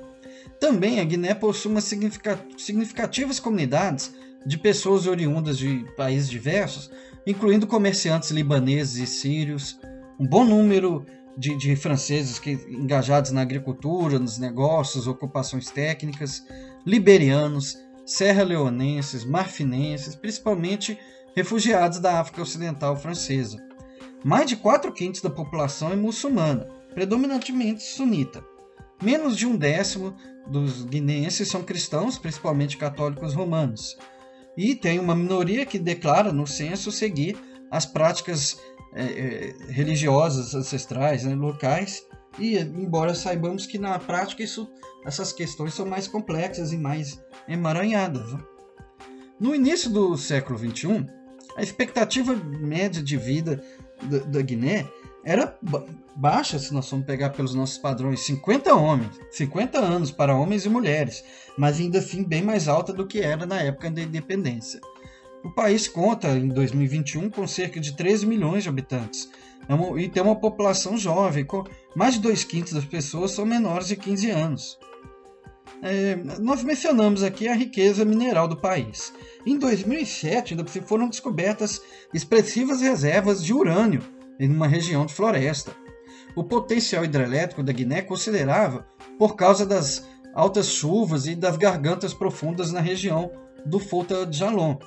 Também 0.61 1.01
a 1.01 1.05
Guiné 1.05 1.35
possui 1.35 1.73
uma 1.73 1.81
significativas 1.81 3.41
comunidades 3.41 4.15
de 4.47 4.59
pessoas 4.59 5.07
oriundas 5.07 5.59
de 5.59 5.85
países 5.97 6.29
diversos, 6.29 6.91
incluindo 7.27 7.67
comerciantes 7.67 8.31
libaneses 8.31 8.97
e 9.03 9.07
sírios, 9.07 9.79
um 10.19 10.27
bom 10.27 10.45
número 10.45 11.05
de, 11.37 11.57
de, 11.57 11.75
franceses 11.77 12.39
que, 12.39 12.53
engajados 12.69 13.31
na 13.31 13.41
agricultura, 13.41 14.19
nos 14.19 14.39
negócios, 14.39 15.07
ocupações 15.07 15.71
técnicas, 15.71 16.45
liberianos, 16.87 17.79
serra-leonenses, 18.05 19.25
marfinenses, 19.25 20.15
principalmente 20.15 20.99
refugiados 21.35 21.99
da 21.99 22.21
África 22.21 22.43
Ocidental 22.43 22.97
francesa. 22.97 23.63
Mais 24.25 24.47
de 24.47 24.57
4 24.57 24.93
quintos 24.93 25.21
da 25.21 25.31
população 25.31 25.93
é 25.93 25.97
muçulmana, 25.97 26.69
predominantemente 26.95 27.83
sunita. 27.83 28.45
Menos 29.03 29.37
de 29.37 29.47
um 29.47 29.57
décimo 29.57 30.15
dos 30.47 30.85
guineenses 30.85 31.49
são 31.49 31.63
cristãos, 31.63 32.19
principalmente 32.19 32.77
católicos 32.77 33.35
romanos. 33.35 33.97
E 34.57 34.75
tem 34.75 34.99
uma 34.99 35.15
minoria 35.15 35.65
que 35.65 35.79
declara 35.79 36.33
no 36.33 36.47
censo 36.47 36.93
seguir 36.93 37.37
as 37.71 37.87
práticas 37.87 38.61
é, 38.95 39.05
é, 39.05 39.55
religiosas 39.69 40.55
ancestrais, 40.55 41.25
né, 41.25 41.35
locais, 41.35 42.07
e 42.39 42.59
embora 42.59 43.15
saibamos 43.15 43.67
que 43.67 43.79
na 43.79 43.99
prática 43.99 44.43
isso, 44.43 44.71
essas 45.05 45.33
questões 45.33 45.75
são 45.75 45.87
mais 45.87 46.07
complexas 46.09 46.73
e 46.73 46.77
mais 46.77 47.23
emaranhadas. 47.49 48.33
Né? 48.33 48.41
No 49.41 49.55
início 49.55 49.91
do 49.91 50.17
século 50.17 50.59
XXI, 50.59 51.07
a 51.57 51.63
expectativa 51.63 52.35
média 52.35 53.03
de 53.03 53.17
vida 53.17 53.63
da, 54.03 54.19
da 54.19 54.43
Guiné 54.43 54.87
era 55.25 55.59
baixa, 56.17 56.59
se 56.59 56.75
nós 56.75 56.89
formos 56.89 57.07
pegar 57.07 57.31
pelos 57.31 57.55
nossos 57.55 57.79
padrões, 57.79 58.21
50 58.21 58.75
homens, 58.75 59.11
50 59.31 59.79
anos 59.79 60.11
para 60.11 60.35
homens 60.35 60.65
e 60.65 60.69
mulheres, 60.69 61.25
mas 61.57 61.79
ainda 61.79 61.99
assim 61.99 62.25
bem 62.25 62.43
mais 62.43 62.69
alta 62.69 62.93
do 62.93 63.07
que 63.07 63.21
era 63.21 63.47
na 63.47 63.61
época 63.61 63.91
da 63.91 64.03
independência. 64.03 64.81
O 65.45 65.51
país 65.51 65.89
conta, 65.89 66.29
em 66.29 66.49
2021, 66.49 67.29
com 67.31 67.47
cerca 67.47 67.81
de 67.81 67.97
13 67.97 68.27
milhões 68.27 68.63
de 68.63 68.69
habitantes 68.69 69.29
é 69.69 70.01
e 70.01 70.09
tem 70.09 70.23
uma 70.23 70.37
população 70.37 70.97
jovem, 70.97 71.45
com 71.45 71.65
mais 71.95 72.15
de 72.15 72.21
dois 72.21 72.45
quintos 72.45 72.73
das 72.73 72.85
pessoas 72.85 73.31
são 73.33 73.47
menores 73.47 73.89
de 73.89 73.97
15 73.97 74.31
anos. 74.31 74.79
É, 75.83 76.17
nós 76.41 76.63
mencionamos 76.63 77.23
aqui 77.23 77.49
a 77.49 77.55
riqueza 77.55 78.05
mineral 78.05 78.47
do 78.47 78.57
país. 78.57 79.13
Em 79.45 79.59
2007, 79.59 80.55
ainda 80.55 80.65
foram 80.85 81.09
descobertas 81.09 81.81
expressivas 82.13 82.81
reservas 82.81 83.43
de 83.43 83.53
urânio 83.53 84.03
em 84.39 84.49
uma 84.49 84.67
região 84.67 85.07
de 85.07 85.15
floresta. 85.15 85.73
O 86.35 86.45
potencial 86.45 87.05
hidrelétrico 87.05 87.63
da 87.63 87.73
Guiné 87.73 87.99
é 87.99 88.03
considerável 88.03 88.83
por 89.19 89.37
causa 89.37 89.67
das 89.67 90.07
altas 90.35 90.69
chuvas 90.69 91.27
e 91.27 91.35
das 91.35 91.57
gargantas 91.57 92.15
profundas 92.15 92.73
na 92.73 92.81
região 92.81 93.31
do 93.67 93.79
Fouta 93.79 94.27
de 94.27 94.39
Jalon, 94.39 94.79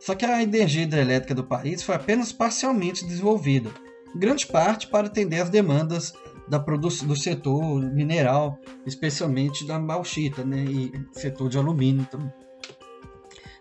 só 0.00 0.14
que 0.14 0.24
a 0.24 0.42
energia 0.42 0.82
hidrelétrica 0.82 1.34
do 1.34 1.44
país 1.44 1.82
foi 1.82 1.94
apenas 1.94 2.32
parcialmente 2.32 3.04
desenvolvida, 3.04 3.70
grande 4.14 4.46
parte 4.46 4.86
para 4.86 5.06
atender 5.06 5.40
às 5.40 5.50
demandas 5.50 6.12
da 6.48 6.58
do 6.58 7.16
setor 7.16 7.82
mineral, 7.92 8.58
especialmente 8.86 9.66
da 9.66 9.78
bauxita, 9.78 10.44
né, 10.44 10.64
e 10.64 10.92
setor 11.12 11.48
de 11.48 11.58
alumínio 11.58 12.06
também. 12.10 12.32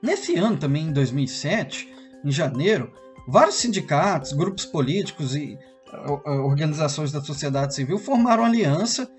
Nesse 0.02 0.36
ano 0.36 0.58
também, 0.58 0.88
em 0.88 0.94
2007, 0.94 1.94
em 2.24 2.32
janeiro, 2.32 2.94
vários 3.28 3.56
sindicatos, 3.56 4.32
grupos 4.32 4.66
políticos 4.66 5.36
e 5.36 5.58
organizações 6.26 7.12
da 7.12 7.22
sociedade 7.22 7.76
civil 7.76 7.98
formaram 7.98 8.46
aliança, 8.46 9.10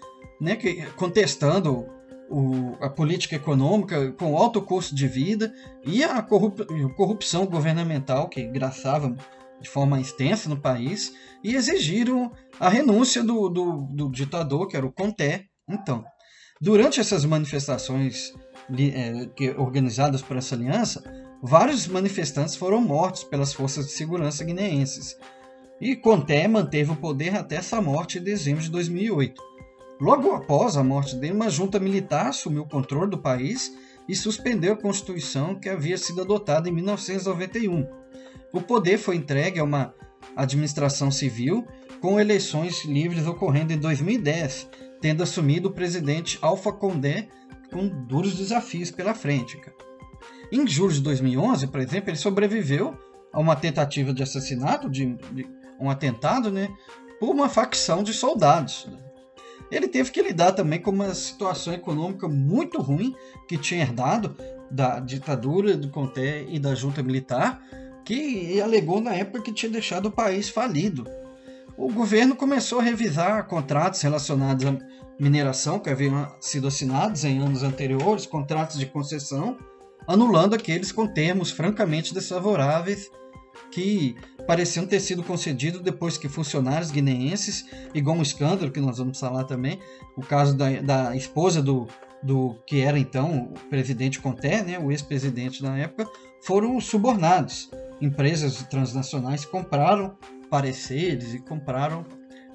né, 0.40 0.56
contestando 0.96 1.86
o, 2.30 2.76
a 2.80 2.88
política 2.88 3.36
econômica 3.36 4.12
com 4.12 4.36
alto 4.36 4.60
custo 4.62 4.94
de 4.94 5.08
vida 5.08 5.52
e 5.84 6.04
a 6.04 6.20
corrup 6.22 6.64
corrupção 6.96 7.46
governamental 7.46 8.28
que 8.28 8.46
graçava 8.46 9.16
de 9.60 9.68
forma 9.68 10.00
extensa 10.00 10.48
no 10.48 10.56
país 10.56 11.12
e 11.42 11.54
exigiram 11.54 12.32
a 12.60 12.68
renúncia 12.68 13.22
do, 13.22 13.48
do, 13.48 13.82
do 13.90 14.10
ditador, 14.10 14.68
que 14.68 14.76
era 14.76 14.86
o 14.86 14.92
Conté, 14.92 15.46
então. 15.68 16.04
Durante 16.60 17.00
essas 17.00 17.24
manifestações 17.24 18.32
é, 18.76 19.54
organizadas 19.56 20.22
por 20.22 20.36
essa 20.36 20.54
aliança, 20.54 21.02
vários 21.42 21.86
manifestantes 21.86 22.56
foram 22.56 22.80
mortos 22.80 23.22
pelas 23.24 23.52
forças 23.52 23.86
de 23.86 23.92
segurança 23.92 24.44
guineenses. 24.44 25.16
E 25.80 25.94
Conté 25.94 26.48
manteve 26.48 26.90
o 26.90 26.96
poder 26.96 27.36
até 27.36 27.56
essa 27.56 27.80
morte 27.80 28.18
em 28.18 28.22
dezembro 28.22 28.62
de 28.62 28.70
2008. 28.70 29.47
Logo 30.00 30.32
após 30.32 30.76
a 30.76 30.84
morte 30.84 31.16
dele, 31.16 31.32
uma 31.32 31.50
junta 31.50 31.80
militar 31.80 32.28
assumiu 32.28 32.62
o 32.62 32.68
controle 32.68 33.10
do 33.10 33.18
país 33.18 33.76
e 34.08 34.14
suspendeu 34.14 34.72
a 34.72 34.76
Constituição 34.76 35.54
que 35.54 35.68
havia 35.68 35.98
sido 35.98 36.22
adotada 36.22 36.68
em 36.68 36.72
1991. 36.72 37.86
O 38.52 38.60
poder 38.60 38.96
foi 38.96 39.16
entregue 39.16 39.58
a 39.58 39.64
uma 39.64 39.92
administração 40.36 41.10
civil, 41.10 41.66
com 42.00 42.20
eleições 42.20 42.84
livres 42.84 43.26
ocorrendo 43.26 43.72
em 43.72 43.78
2010, 43.78 44.68
tendo 45.00 45.22
assumido 45.22 45.68
o 45.68 45.72
presidente 45.72 46.38
Alpha 46.40 46.72
Condé 46.72 47.28
com 47.72 47.88
duros 47.88 48.36
desafios 48.36 48.90
pela 48.90 49.14
frente. 49.14 49.60
Em 50.50 50.66
julho 50.66 50.94
de 50.94 51.02
2011, 51.02 51.66
por 51.66 51.80
exemplo, 51.80 52.10
ele 52.10 52.16
sobreviveu 52.16 52.96
a 53.32 53.40
uma 53.40 53.56
tentativa 53.56 54.14
de 54.14 54.22
assassinato, 54.22 54.88
de, 54.88 55.14
de 55.32 55.46
um 55.78 55.90
atentado, 55.90 56.50
né, 56.50 56.68
por 57.20 57.30
uma 57.30 57.48
facção 57.48 58.02
de 58.02 58.14
soldados. 58.14 58.88
Ele 59.70 59.88
teve 59.88 60.10
que 60.10 60.22
lidar 60.22 60.52
também 60.52 60.80
com 60.80 60.90
uma 60.90 61.14
situação 61.14 61.74
econômica 61.74 62.26
muito 62.28 62.80
ruim 62.80 63.14
que 63.46 63.58
tinha 63.58 63.82
herdado 63.82 64.34
da 64.70 64.98
ditadura 65.00 65.76
do 65.76 65.90
Conté 65.90 66.44
e 66.48 66.58
da 66.58 66.74
junta 66.74 67.02
militar, 67.02 67.62
que 68.04 68.60
alegou 68.60 69.00
na 69.00 69.14
época 69.14 69.42
que 69.42 69.52
tinha 69.52 69.70
deixado 69.70 70.06
o 70.06 70.10
país 70.10 70.48
falido. 70.48 71.06
O 71.76 71.92
governo 71.92 72.34
começou 72.34 72.80
a 72.80 72.82
revisar 72.82 73.46
contratos 73.46 74.00
relacionados 74.00 74.64
à 74.64 74.76
mineração 75.20 75.78
que 75.78 75.90
haviam 75.90 76.26
sido 76.40 76.66
assinados 76.66 77.24
em 77.24 77.38
anos 77.38 77.62
anteriores, 77.62 78.26
contratos 78.26 78.78
de 78.78 78.86
concessão, 78.86 79.56
anulando 80.06 80.54
aqueles 80.54 80.90
com 80.90 81.06
termos 81.06 81.50
francamente 81.50 82.14
desfavoráveis 82.14 83.10
que 83.70 84.16
pareciam 84.46 84.86
ter 84.86 85.00
sido 85.00 85.22
concedidos 85.22 85.80
depois 85.80 86.16
que 86.16 86.28
funcionários 86.28 86.90
guineenses, 86.90 87.66
igual 87.94 88.16
um 88.16 88.22
escândalo 88.22 88.70
que 88.70 88.80
nós 88.80 88.98
vamos 88.98 89.18
falar 89.18 89.44
também, 89.44 89.78
o 90.16 90.22
caso 90.22 90.56
da, 90.56 90.80
da 90.80 91.16
esposa 91.16 91.62
do, 91.62 91.86
do 92.22 92.56
que 92.66 92.80
era 92.80 92.98
então 92.98 93.52
o 93.52 93.68
presidente 93.68 94.20
Conté, 94.20 94.62
né, 94.62 94.78
o 94.78 94.90
ex-presidente 94.90 95.62
na 95.62 95.78
época, 95.78 96.08
foram 96.42 96.80
subornados 96.80 97.70
empresas 98.00 98.62
transnacionais 98.64 99.44
compraram 99.44 100.16
pareceres 100.48 101.34
e 101.34 101.38
compraram 101.40 102.04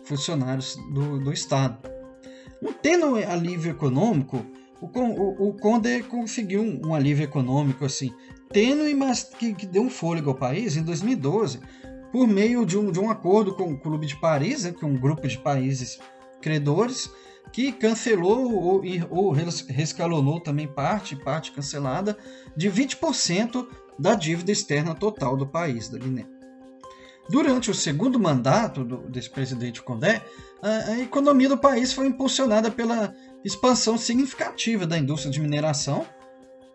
funcionários 0.03 0.75
do, 0.93 1.19
do 1.19 1.31
Estado. 1.31 1.77
Um 2.61 2.71
tendo 2.71 3.15
alívio 3.15 3.71
econômico, 3.71 4.45
o, 4.81 4.87
o, 4.87 5.49
o 5.49 5.53
Conde 5.53 6.03
conseguiu 6.03 6.61
um, 6.61 6.87
um, 6.87 6.95
alívio 6.95 7.23
econômico 7.23 7.85
assim, 7.85 8.13
tênue, 8.53 8.93
mas 8.93 9.23
que, 9.23 9.53
que, 9.53 9.65
deu 9.65 9.81
um 9.81 9.89
fôlego 9.89 10.29
ao 10.29 10.35
país 10.35 10.77
em 10.77 10.83
2012, 10.83 11.59
por 12.11 12.27
meio 12.27 12.65
de 12.65 12.77
um, 12.77 12.91
de 12.91 12.99
um 12.99 13.09
acordo 13.09 13.55
com 13.55 13.73
o 13.73 13.77
Clube 13.77 14.05
de 14.05 14.15
Paris, 14.15 14.63
né, 14.63 14.71
que 14.71 14.85
é 14.85 14.87
um 14.87 14.95
grupo 14.95 15.27
de 15.27 15.37
países 15.39 15.99
credores, 16.39 17.09
que 17.51 17.71
cancelou 17.71 18.53
ou, 18.53 18.81
ou 19.09 19.31
rescalonou 19.31 20.39
também 20.39 20.67
parte, 20.67 21.15
parte 21.15 21.51
cancelada, 21.51 22.17
de 22.55 22.69
20% 22.69 23.67
da 23.97 24.15
dívida 24.15 24.51
externa 24.51 24.95
total 24.95 25.35
do 25.35 25.47
país, 25.47 25.89
da 25.89 25.97
Guiné. 25.97 26.25
Durante 27.29 27.71
o 27.71 27.75
segundo 27.75 28.19
mandato 28.19 28.83
do, 28.83 28.97
desse 29.09 29.29
presidente 29.29 29.81
Condé, 29.81 30.21
a, 30.61 30.91
a 30.91 30.99
economia 30.99 31.49
do 31.49 31.57
país 31.57 31.93
foi 31.93 32.07
impulsionada 32.07 32.69
pela 32.69 33.13
expansão 33.43 33.97
significativa 33.97 34.85
da 34.85 34.97
indústria 34.97 35.31
de 35.31 35.39
mineração, 35.39 36.05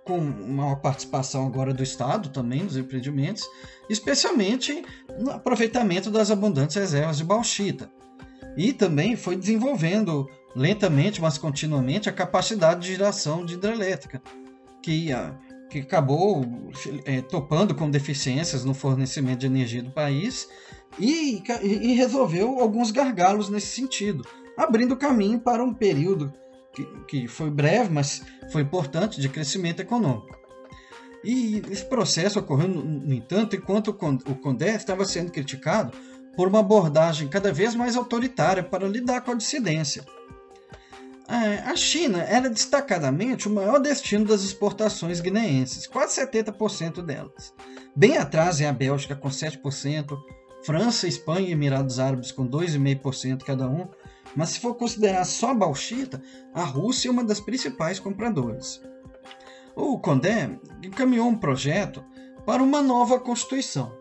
com 0.09 0.19
uma 0.19 0.75
participação 0.75 1.47
agora 1.47 1.75
do 1.75 1.83
Estado 1.83 2.31
também 2.31 2.63
nos 2.63 2.79
empreendimentos, 2.79 3.47
especialmente 3.91 4.83
no 5.21 5.31
aproveitamento 5.31 6.11
das 6.11 6.31
abundantes 6.31 6.77
reservas 6.77 7.19
de 7.19 7.25
bauxita. 7.25 7.91
E 8.57 8.73
também 8.73 9.17
foi 9.17 9.37
desenvolvendo 9.37 10.27
lentamente, 10.57 11.21
mas 11.21 11.37
continuamente, 11.37 12.09
a 12.09 12.13
capacidade 12.13 12.81
de 12.81 12.89
geração 12.89 13.45
de 13.45 13.55
hidrelétrica, 13.55 14.23
que 14.83 15.11
que 15.69 15.81
acabou 15.81 16.47
é, 17.05 17.21
topando 17.21 17.75
com 17.75 17.91
deficiências 17.91 18.65
no 18.65 18.73
fornecimento 18.73 19.41
de 19.41 19.47
energia 19.47 19.83
do 19.83 19.91
país 19.91 20.49
e, 20.99 21.43
e, 21.63 21.93
resolveu 21.93 22.59
alguns 22.59 22.91
gargalos 22.91 23.51
nesse 23.51 23.67
sentido, 23.67 24.27
abrindo 24.57 24.97
caminho 24.97 25.39
para 25.39 25.63
um 25.63 25.75
período 25.75 26.33
que, 26.85 26.85
que 27.07 27.29
foi 27.29 27.51
breve, 27.51 27.91
mas 27.91 28.23
foi 28.53 28.63
importante, 28.63 29.21
de 29.21 29.29
crescimento 29.29 29.81
econômico. 29.81 30.39
E 31.25 31.63
esse 31.71 31.85
processo 31.85 32.39
ocorreu, 32.39 32.69
no 32.69 33.13
entanto, 33.13 33.57
enquanto 33.57 33.89
o 33.89 34.35
Condé 34.37 34.75
estava 34.75 35.05
sendo 35.05 35.33
criticado 35.33 35.93
por 36.37 36.49
uma 36.49 36.61
abordagem 36.61 37.29
cada 37.29 37.53
vez 37.53 37.75
mais 37.75 37.97
autoritária 37.97 38.63
para 38.63 38.87
lidar 38.87 39.23
com 39.23 39.33
a 39.33 39.35
dissidência 39.35 40.05
a 41.29 41.77
China 41.77 42.23
era 42.23 42.49
destacadamente 42.49 43.49
o 43.49 43.51
maior 43.51 43.79
destino 43.79 44.25
das 44.25 44.43
exportações 44.43 45.21
guineenses, 45.21 45.87
quase 45.87 46.21
70% 46.21 47.03
delas. 47.03 47.53
Bem 47.95 48.17
atrás 48.17 48.61
é 48.61 48.67
a 48.67 48.73
Bélgica 48.73 49.15
com 49.15 49.29
7%, 49.29 50.19
França, 50.65 51.07
Espanha 51.07 51.49
e 51.49 51.53
Emirados 51.53 51.99
Árabes 51.99 52.33
com 52.33 52.49
2,5% 52.49 53.45
cada 53.45 53.69
um, 53.69 53.87
mas 54.37 54.51
se 54.51 54.61
for 54.61 54.75
considerar 54.75 55.25
só 55.25 55.51
a 55.51 55.55
bauxita, 55.55 56.23
a 56.55 56.63
Rússia 56.63 57.09
é 57.09 57.13
uma 57.13 57.25
das 57.25 57.41
principais 57.41 57.99
compradoras. 57.99 58.81
O 59.75 59.99
Condé 59.99 60.59
encaminhou 60.83 61.29
um 61.29 61.37
projeto 61.37 62.05
para 62.45 62.63
uma 62.63 62.83
nova 62.83 63.19
Constituição. 63.21 63.97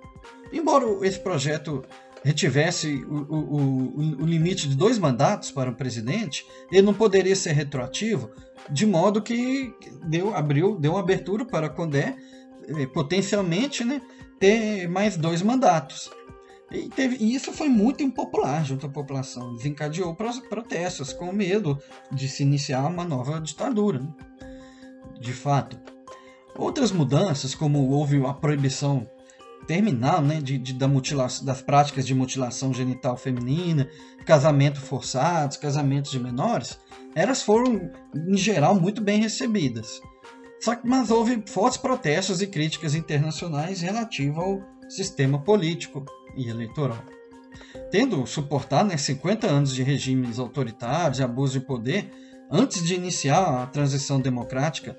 Embora 0.51 0.85
esse 1.05 1.19
projeto 1.19 1.83
retivesse 2.23 3.03
o, 3.05 3.35
o, 3.35 4.21
o, 4.21 4.25
limite 4.25 4.67
de 4.67 4.75
dois 4.75 4.97
mandatos 4.97 5.51
para 5.51 5.69
o 5.69 5.75
presidente, 5.75 6.45
ele 6.71 6.81
não 6.81 6.93
poderia 6.93 7.35
ser 7.35 7.53
retroativo, 7.53 8.31
de 8.69 8.85
modo 8.85 9.21
que 9.21 9.73
deu, 10.07 10.35
abriu, 10.35 10.77
deu 10.77 10.93
uma 10.93 10.99
abertura 10.99 11.45
para 11.45 11.69
Condé 11.69 12.15
eh, 12.67 12.85
potencialmente 12.87 13.83
né, 13.83 14.01
ter 14.39 14.87
mais 14.87 15.15
dois 15.15 15.41
mandatos. 15.41 16.09
E, 16.71 16.89
teve, 16.89 17.15
e, 17.23 17.34
isso 17.34 17.51
foi 17.53 17.69
muito 17.69 18.03
impopular 18.03 18.63
junto 18.65 18.86
à 18.86 18.89
população, 18.89 19.56
desencadeou 19.56 20.15
protestos 20.15 21.13
com 21.13 21.32
medo 21.32 21.80
de 22.12 22.27
se 22.27 22.43
iniciar 22.43 22.86
uma 22.88 23.06
nova 23.06 23.39
ditadura. 23.39 23.99
Né? 23.99 24.10
De 25.19 25.34
fato. 25.34 25.80
Outras 26.58 26.91
mudanças, 26.91 27.53
como 27.56 27.89
houve 27.89 28.23
a 28.25 28.34
proibição 28.34 29.08
terminal 29.65 30.21
né, 30.21 30.41
de, 30.41 30.58
de, 30.58 30.73
da 30.73 30.88
mutilação, 30.88 31.45
das 31.45 31.62
práticas 31.62 32.06
de 32.08 32.15
mutilação 32.15 32.73
genital 32.73 33.15
feminina, 33.17 33.88
casamento 34.25 34.80
forçados, 34.80 35.58
casamentos 35.58 36.12
de 36.12 36.19
menores, 36.19 36.80
elas 37.13 37.41
foram, 37.41 37.91
em 38.15 38.38
geral, 38.38 38.75
muito 38.75 39.01
bem 39.01 39.21
recebidas. 39.21 40.01
Só 40.60 40.75
que, 40.75 40.88
mas 40.88 41.12
houve 41.12 41.43
fortes 41.47 41.77
protestos 41.77 42.41
e 42.41 42.47
críticas 42.47 42.95
internacionais 42.95 43.82
relativos 43.82 44.39
ao 44.39 44.62
sistema 44.89 45.39
político 45.39 46.03
e 46.38 46.47
eleitoral. 46.47 47.04
Tendo 47.91 48.26
suportado 48.26 48.89
né, 48.89 48.97
50 48.97 49.47
anos 49.47 49.73
de 49.73 49.82
regimes 49.84 50.39
autoritários 50.39 51.19
e 51.19 51.23
abuso 51.23 51.60
de 51.60 51.65
poder, 51.65 52.12
antes 52.52 52.84
de 52.84 52.95
iniciar 52.95 53.63
a 53.63 53.65
transição 53.65 54.21
democrática, 54.21 54.97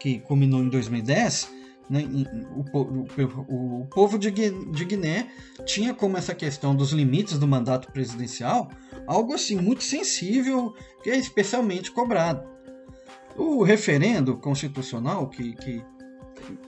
que 0.00 0.20
culminou 0.20 0.60
em 0.60 0.68
2010, 0.68 1.50
né, 1.90 2.04
o, 2.54 2.78
o, 2.78 3.80
o, 3.80 3.86
povo 3.86 4.18
de, 4.18 4.30
de 4.30 4.84
Guiné 4.84 5.28
tinha 5.64 5.94
como 5.94 6.16
essa 6.16 6.34
questão 6.34 6.76
dos 6.76 6.92
limites 6.92 7.38
do 7.38 7.48
mandato 7.48 7.90
presidencial 7.90 8.70
algo 9.06 9.32
assim 9.32 9.56
muito 9.56 9.82
sensível, 9.82 10.74
que 11.02 11.10
é 11.10 11.16
especialmente 11.16 11.90
cobrado. 11.90 12.46
O 13.36 13.62
referendo 13.62 14.36
constitucional 14.36 15.28
que, 15.28 15.54
que, 15.54 15.82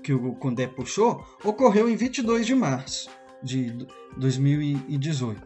que 0.02 0.12
o 0.14 0.34
Condé 0.34 0.66
puxou 0.66 1.22
ocorreu 1.44 1.88
em 1.88 1.96
22 1.96 2.46
de 2.46 2.54
março 2.54 3.10
de 3.42 3.86
2018. 4.16 5.40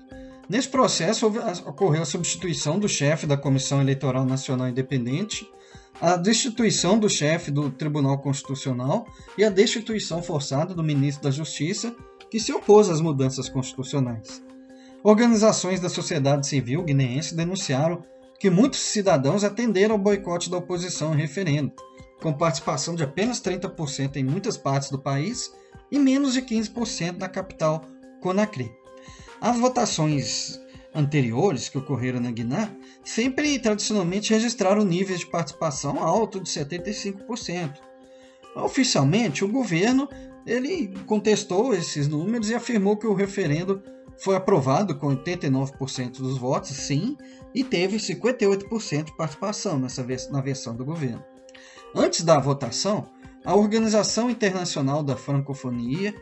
Nesse 0.49 0.69
processo 0.69 1.27
ocorreu 1.67 2.03
a 2.03 2.07
substituição 2.07 2.79
do 2.79 2.89
chefe 2.89 3.27
da 3.27 3.37
Comissão 3.37 3.81
Eleitoral 3.81 4.25
Nacional 4.27 4.69
Independente 4.69 5.47
a 6.01 6.17
destituição 6.17 6.99
do 6.99 7.09
chefe 7.09 7.51
do 7.51 7.71
Tribunal 7.71 8.19
Constitucional 8.19 9.07
e 9.39 9.45
a 9.45 9.51
destituição 9.51 10.23
forçada 10.23 10.75
do 10.75 10.83
ministro 10.83 11.25
da 11.25 11.31
Justiça, 11.31 11.95
que 12.31 12.41
se 12.41 12.53
opôs 12.53 12.89
às 12.89 13.01
mudanças 13.01 13.49
constitucionais. 13.49 14.43
Organizações 15.03 15.81
da 15.81 15.89
sociedade 15.89 16.47
civil 16.47 16.83
guineense 16.83 17.35
denunciaram 17.35 18.03
que 18.41 18.51
muitos 18.51 18.81
cidadãos 18.81 19.45
atenderam 19.45 19.95
ao 19.95 20.01
boicote 20.01 20.51
da 20.51 20.57
oposição 20.57 21.15
em 21.15 21.19
referendo, 21.19 21.73
com 22.21 22.33
participação 22.33 22.95
de 22.95 23.05
apenas 23.05 23.41
30% 23.41 24.17
em 24.17 24.25
muitas 24.25 24.57
partes 24.57 24.91
do 24.91 24.99
país 24.99 25.53
e 25.95 25.99
menos 25.99 26.35
de 26.35 26.43
15% 26.43 27.19
na 27.19 27.29
capital 27.29 27.85
Conakry. 28.21 28.69
As 29.41 29.57
votações 29.57 30.61
anteriores 30.93 31.69
que 31.69 31.79
ocorreram 31.79 32.19
na 32.19 32.33
Guiné 32.33 32.69
sempre 33.05 33.57
tradicionalmente 33.61 34.33
registraram 34.33 34.85
níveis 34.85 35.21
de 35.21 35.27
participação 35.27 36.03
alto 36.03 36.41
de 36.41 36.51
75%. 36.51 37.75
Oficialmente, 38.57 39.45
o 39.45 39.49
governo 39.49 40.09
ele 40.45 40.93
contestou 41.07 41.73
esses 41.73 42.09
números 42.09 42.51
e 42.51 42.55
afirmou 42.57 42.97
que 42.97 43.07
o 43.07 43.15
referendo 43.15 43.81
foi 44.19 44.35
aprovado 44.35 44.97
com 44.97 45.17
89% 45.17 46.19
dos 46.19 46.39
votos, 46.39 46.71
sim, 46.71 47.17
e 47.55 47.63
teve 47.63 47.99
58% 47.99 49.05
de 49.05 49.17
participação 49.17 49.79
nessa 49.79 50.05
na 50.33 50.41
versão 50.41 50.75
do 50.75 50.85
governo. 50.85 51.25
Antes 51.95 52.23
da 52.23 52.41
votação, 52.41 53.07
a 53.45 53.55
Organização 53.55 54.31
Internacional 54.31 55.03
da 55.03 55.17
Francofonia, 55.17 56.15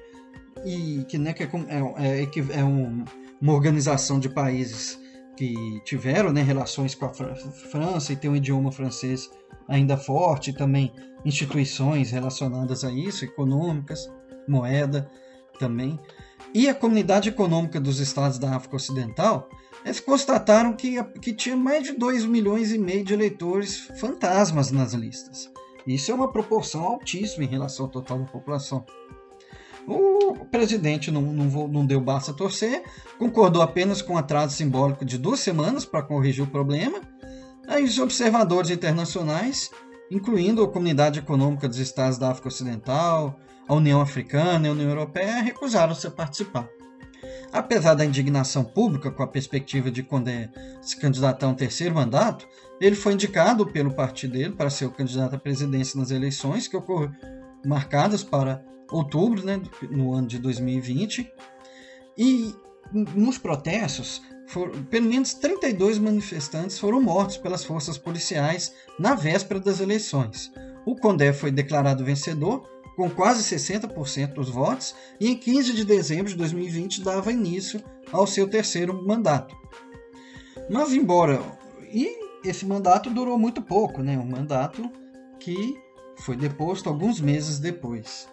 e 0.64 1.04
que, 1.08 1.18
né, 1.18 1.32
que 1.32 1.42
é, 1.42 1.46
é, 1.46 2.22
é, 2.22 2.58
é 2.60 2.64
um, 2.64 3.04
uma 3.40 3.52
organização 3.52 4.18
de 4.18 4.28
países 4.28 4.98
que 5.36 5.80
tiveram 5.84 6.32
né, 6.32 6.42
relações 6.42 6.94
com 6.94 7.06
a 7.06 7.12
França 7.12 8.12
e 8.12 8.16
tem 8.16 8.30
um 8.30 8.36
idioma 8.36 8.70
francês 8.70 9.30
ainda 9.68 9.96
forte, 9.96 10.52
também 10.52 10.92
instituições 11.24 12.10
relacionadas 12.10 12.84
a 12.84 12.92
isso, 12.92 13.24
econômicas, 13.24 14.10
moeda 14.46 15.10
também. 15.58 15.98
E 16.54 16.68
a 16.68 16.74
Comunidade 16.74 17.28
Econômica 17.28 17.80
dos 17.80 17.98
Estados 17.98 18.38
da 18.38 18.54
África 18.54 18.76
Ocidental, 18.76 19.48
eles 19.84 20.00
constataram 20.00 20.74
que, 20.74 21.02
que 21.20 21.32
tinha 21.32 21.56
mais 21.56 21.84
de 21.84 21.92
2 21.92 22.26
milhões 22.26 22.72
e 22.72 22.78
meio 22.78 23.04
de 23.04 23.14
eleitores 23.14 23.88
fantasmas 23.98 24.70
nas 24.70 24.92
listas. 24.92 25.50
Isso 25.86 26.10
é 26.10 26.14
uma 26.14 26.30
proporção 26.30 26.84
altíssima 26.84 27.44
em 27.44 27.48
relação 27.48 27.86
ao 27.86 27.90
total 27.90 28.18
da 28.20 28.24
população. 28.26 28.84
O 29.86 30.44
presidente 30.46 31.10
não, 31.10 31.22
não, 31.22 31.68
não 31.68 31.86
deu 31.86 32.00
basta 32.00 32.30
a 32.30 32.34
torcer, 32.34 32.84
concordou 33.18 33.62
apenas 33.62 34.00
com 34.00 34.14
um 34.14 34.18
atraso 34.18 34.54
simbólico 34.54 35.04
de 35.04 35.18
duas 35.18 35.40
semanas 35.40 35.84
para 35.84 36.02
corrigir 36.02 36.44
o 36.44 36.50
problema. 36.50 37.00
Aí 37.66 37.82
os 37.82 37.98
observadores 37.98 38.70
internacionais, 38.70 39.70
incluindo 40.10 40.62
a 40.62 40.68
Comunidade 40.68 41.18
Econômica 41.18 41.68
dos 41.68 41.78
Estados 41.78 42.18
da 42.18 42.30
África 42.30 42.48
Ocidental, 42.48 43.38
a 43.66 43.74
União 43.74 44.00
Africana 44.00 44.66
e 44.66 44.70
a 44.70 44.72
União 44.72 44.88
Europeia, 44.88 45.42
recusaram-se 45.42 46.06
a 46.06 46.10
participar. 46.10 46.68
Apesar 47.52 47.94
da 47.94 48.04
indignação 48.04 48.64
pública 48.64 49.10
com 49.10 49.22
a 49.22 49.26
perspectiva 49.26 49.90
de 49.90 50.02
Condé 50.02 50.48
se 50.80 50.96
candidatar 50.96 51.46
a 51.46 51.50
um 51.50 51.54
terceiro 51.54 51.94
mandato, 51.94 52.48
ele 52.80 52.96
foi 52.96 53.12
indicado 53.12 53.66
pelo 53.66 53.94
partido 53.94 54.32
dele 54.32 54.54
para 54.54 54.70
ser 54.70 54.86
o 54.86 54.90
candidato 54.90 55.36
à 55.36 55.38
presidência 55.38 56.00
nas 56.00 56.10
eleições 56.10 56.66
que 56.66 56.76
ocorreram 56.76 57.12
marcadas 57.64 58.24
para 58.24 58.64
outubro, 58.90 59.44
né, 59.44 59.60
no 59.90 60.14
ano 60.14 60.26
de 60.26 60.38
2020. 60.38 61.30
E 62.16 62.54
nos 62.92 63.38
protestos, 63.38 64.22
pelo 64.90 65.08
menos 65.08 65.34
32 65.34 65.98
manifestantes 65.98 66.78
foram 66.78 67.00
mortos 67.00 67.36
pelas 67.36 67.64
forças 67.64 67.96
policiais 67.98 68.74
na 68.98 69.14
véspera 69.14 69.60
das 69.60 69.80
eleições. 69.80 70.50
O 70.84 70.96
Condé 70.96 71.32
foi 71.32 71.50
declarado 71.50 72.04
vencedor 72.04 72.68
com 72.96 73.08
quase 73.08 73.42
60% 73.42 74.34
dos 74.34 74.48
votos 74.48 74.94
e 75.18 75.28
em 75.28 75.36
15 75.36 75.72
de 75.72 75.84
dezembro 75.84 76.28
de 76.28 76.36
2020 76.36 77.02
dava 77.02 77.32
início 77.32 77.82
ao 78.10 78.26
seu 78.26 78.48
terceiro 78.48 79.02
mandato. 79.06 79.56
Mas 80.70 80.92
embora 80.92 81.40
e 81.92 82.08
esse 82.44 82.66
mandato 82.66 83.10
durou 83.10 83.38
muito 83.38 83.62
pouco, 83.62 84.02
né? 84.02 84.18
Um 84.18 84.26
mandato 84.26 84.90
que 85.38 85.76
foi 86.16 86.36
deposto 86.36 86.88
alguns 86.88 87.20
meses 87.20 87.58
depois. 87.58 88.28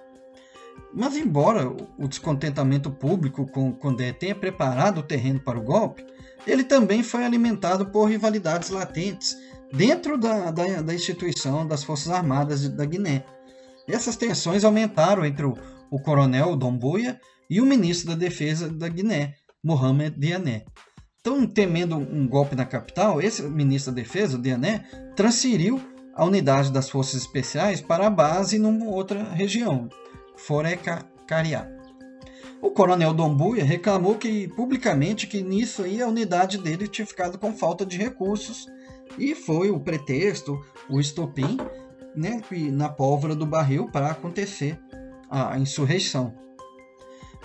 Mas, 0.94 1.16
embora 1.16 1.70
o 1.98 2.08
descontentamento 2.08 2.90
público 2.90 3.46
com 3.46 3.72
Condé 3.74 4.12
tenha 4.12 4.34
preparado 4.34 5.00
o 5.00 5.04
terreno 5.04 5.40
para 5.40 5.60
o 5.60 5.64
golpe, 5.64 6.06
ele 6.48 6.64
também 6.64 7.04
foi 7.04 7.24
alimentado 7.24 7.86
por 7.88 8.06
rivalidades 8.06 8.70
latentes 8.70 9.38
dentro 9.72 10.18
da, 10.18 10.50
da, 10.50 10.82
da 10.82 10.94
instituição 10.94 11.68
das 11.68 11.84
Forças 11.84 12.12
Armadas 12.12 12.68
da 12.70 12.86
Guiné. 12.86 13.24
Essas 13.90 14.16
tensões 14.16 14.64
aumentaram 14.64 15.26
entre 15.26 15.46
o, 15.46 15.56
o 15.90 16.00
coronel 16.00 16.56
Domboia 16.56 17.20
e 17.50 17.60
o 17.60 17.66
ministro 17.66 18.10
da 18.10 18.16
Defesa 18.16 18.70
da 18.70 18.88
Guiné, 18.88 19.34
Mohamed 19.64 20.18
Diané. 20.18 20.64
Então, 21.20 21.46
temendo 21.46 21.98
um 21.98 22.28
golpe 22.28 22.56
na 22.56 22.66
capital, 22.66 23.22
esse 23.22 23.42
ministro 23.44 23.92
da 23.92 24.02
Defesa, 24.02 24.38
o 24.38 24.42
Diané, 24.42 24.86
transferiu 25.16 25.82
a 26.16 26.24
unidade 26.24 26.72
das 26.72 26.90
forças 26.90 27.22
especiais 27.22 27.82
para 27.82 28.08
a 28.08 28.10
base 28.10 28.60
numa 28.60 28.86
outra 28.86 29.24
região, 29.34 29.90
Forecariá. 30.38 31.68
O 32.62 32.72
coronel 32.72 33.14
Dombuia 33.14 33.64
reclamou 33.64 34.16
que 34.16 34.48
publicamente 34.50 35.28
que 35.28 35.42
nisso 35.42 35.82
aí 35.82 36.02
a 36.02 36.08
unidade 36.08 36.58
dele 36.58 36.88
tinha 36.88 37.08
ficado 37.08 37.38
com 37.38 37.54
falta 37.54 37.86
de 37.86 37.98
recursos 37.98 38.66
e 39.18 39.34
foi 39.34 39.72
o 39.72 39.80
pretexto, 39.80 40.60
o 40.90 41.00
estopim, 41.00 41.58
né, 42.20 42.42
na 42.72 42.90
pólvora 42.90 43.34
do 43.34 43.46
barril 43.46 43.90
para 43.92 44.12
acontecer 44.12 44.80
a 45.30 45.58
insurreição. 45.58 46.34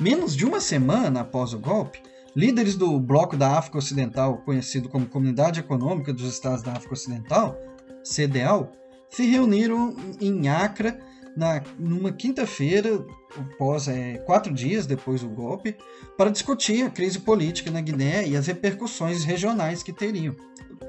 Menos 0.01 0.35
de 0.35 0.45
uma 0.45 0.61
semana 0.61 1.21
após 1.21 1.55
o 1.55 1.59
golpe, 1.59 2.03
líderes 2.35 2.75
do 2.75 2.99
Bloco 2.99 3.37
da 3.37 3.57
África 3.57 3.79
Ocidental, 3.79 4.39
conhecido 4.39 4.89
como 4.89 5.07
Comunidade 5.07 5.61
Econômica 5.61 6.13
dos 6.13 6.33
Estados 6.33 6.63
da 6.63 6.73
África 6.73 6.95
Ocidental, 6.95 7.57
CDAO, 8.03 8.73
se 9.09 9.25
reuniram 9.25 9.95
em 10.21 10.49
Accra 10.49 10.99
na, 11.37 11.63
numa 11.79 12.13
quinta-feira, 12.13 13.05
após 13.37 13.87
é, 13.87 14.19
quatro 14.19 14.53
dias 14.53 14.87
depois 14.87 15.21
do 15.21 15.29
golpe, 15.29 15.77
para 16.17 16.31
discutir 16.31 16.85
a 16.85 16.91
crise 16.91 17.21
política 17.21 17.71
na 17.71 17.81
Guiné 17.81 18.27
e 18.27 18.37
as 18.37 18.47
repercussões 18.47 19.25
regionais 19.25 19.83
que 19.83 19.93
teriam, 19.93 20.35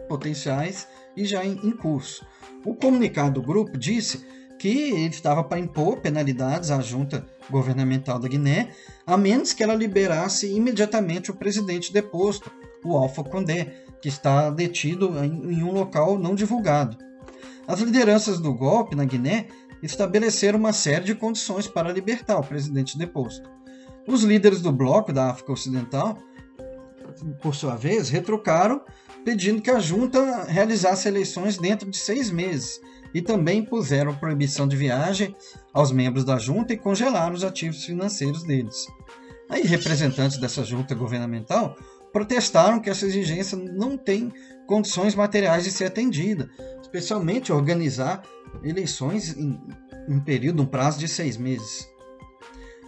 potenciais 0.07 0.87
e 1.15 1.25
já 1.25 1.45
em, 1.45 1.59
em 1.63 1.71
curso. 1.71 2.25
O 2.65 2.73
comunicado 2.73 3.39
do 3.39 3.45
grupo 3.45 3.77
disse 3.77 4.25
que 4.57 4.91
ele 4.91 5.09
estava 5.09 5.43
para 5.43 5.59
impor 5.59 5.97
penalidades 5.97 6.71
à 6.71 6.81
junta 6.81 7.25
governamental 7.49 8.17
da 8.17 8.27
Guiné, 8.27 8.71
a 9.05 9.15
menos 9.15 9.53
que 9.53 9.63
ela 9.63 9.75
liberasse 9.75 10.51
imediatamente 10.51 11.29
o 11.29 11.35
presidente 11.35 11.93
deposto, 11.93 12.51
o 12.83 12.97
Alpha 12.97 13.23
Condé, 13.23 13.85
que 14.01 14.07
está 14.07 14.49
detido 14.49 15.23
em, 15.23 15.53
em 15.53 15.63
um 15.63 15.71
local 15.71 16.17
não 16.17 16.33
divulgado. 16.33 16.97
As 17.67 17.79
lideranças 17.79 18.39
do 18.39 18.53
golpe 18.53 18.95
na 18.95 19.05
Guiné 19.05 19.47
estabeleceram 19.81 20.57
uma 20.57 20.73
série 20.73 21.05
de 21.05 21.15
condições 21.15 21.67
para 21.67 21.91
libertar 21.91 22.37
o 22.37 22.43
presidente 22.43 22.97
deposto. 22.97 23.49
Os 24.07 24.23
líderes 24.23 24.61
do 24.61 24.71
bloco 24.71 25.11
da 25.11 25.29
África 25.29 25.51
Ocidental, 25.51 26.17
por 27.41 27.55
sua 27.55 27.75
vez, 27.75 28.09
retrucaram 28.09 28.81
pedindo 29.25 29.61
que 29.61 29.71
a 29.71 29.79
junta 29.79 30.43
realizasse 30.43 31.07
eleições 31.07 31.57
dentro 31.57 31.89
de 31.89 31.97
seis 31.97 32.29
meses 32.29 32.79
e 33.11 33.21
também 33.21 33.59
impuseram 33.59 34.15
proibição 34.15 34.67
de 34.67 34.77
viagem 34.77 35.35
aos 35.73 35.91
membros 35.91 36.23
da 36.23 36.37
junta 36.37 36.73
e 36.73 36.77
congelaram 36.77 37.33
os 37.33 37.43
ativos 37.43 37.83
financeiros 37.83 38.43
deles. 38.43 38.85
Aí, 39.49 39.63
representantes 39.63 40.37
dessa 40.37 40.63
junta 40.63 40.93
governamental 40.93 41.75
protestaram 42.13 42.79
que 42.79 42.89
essa 42.89 43.05
exigência 43.05 43.57
não 43.57 43.97
tem 43.97 44.31
condições 44.67 45.15
materiais 45.15 45.63
de 45.63 45.71
ser 45.71 45.85
atendida, 45.85 46.49
especialmente 46.81 47.51
organizar 47.51 48.21
eleições 48.63 49.35
em 49.35 49.59
um 50.07 50.19
período, 50.19 50.61
um 50.61 50.67
prazo 50.67 50.99
de 50.99 51.07
seis 51.07 51.35
meses. 51.35 51.89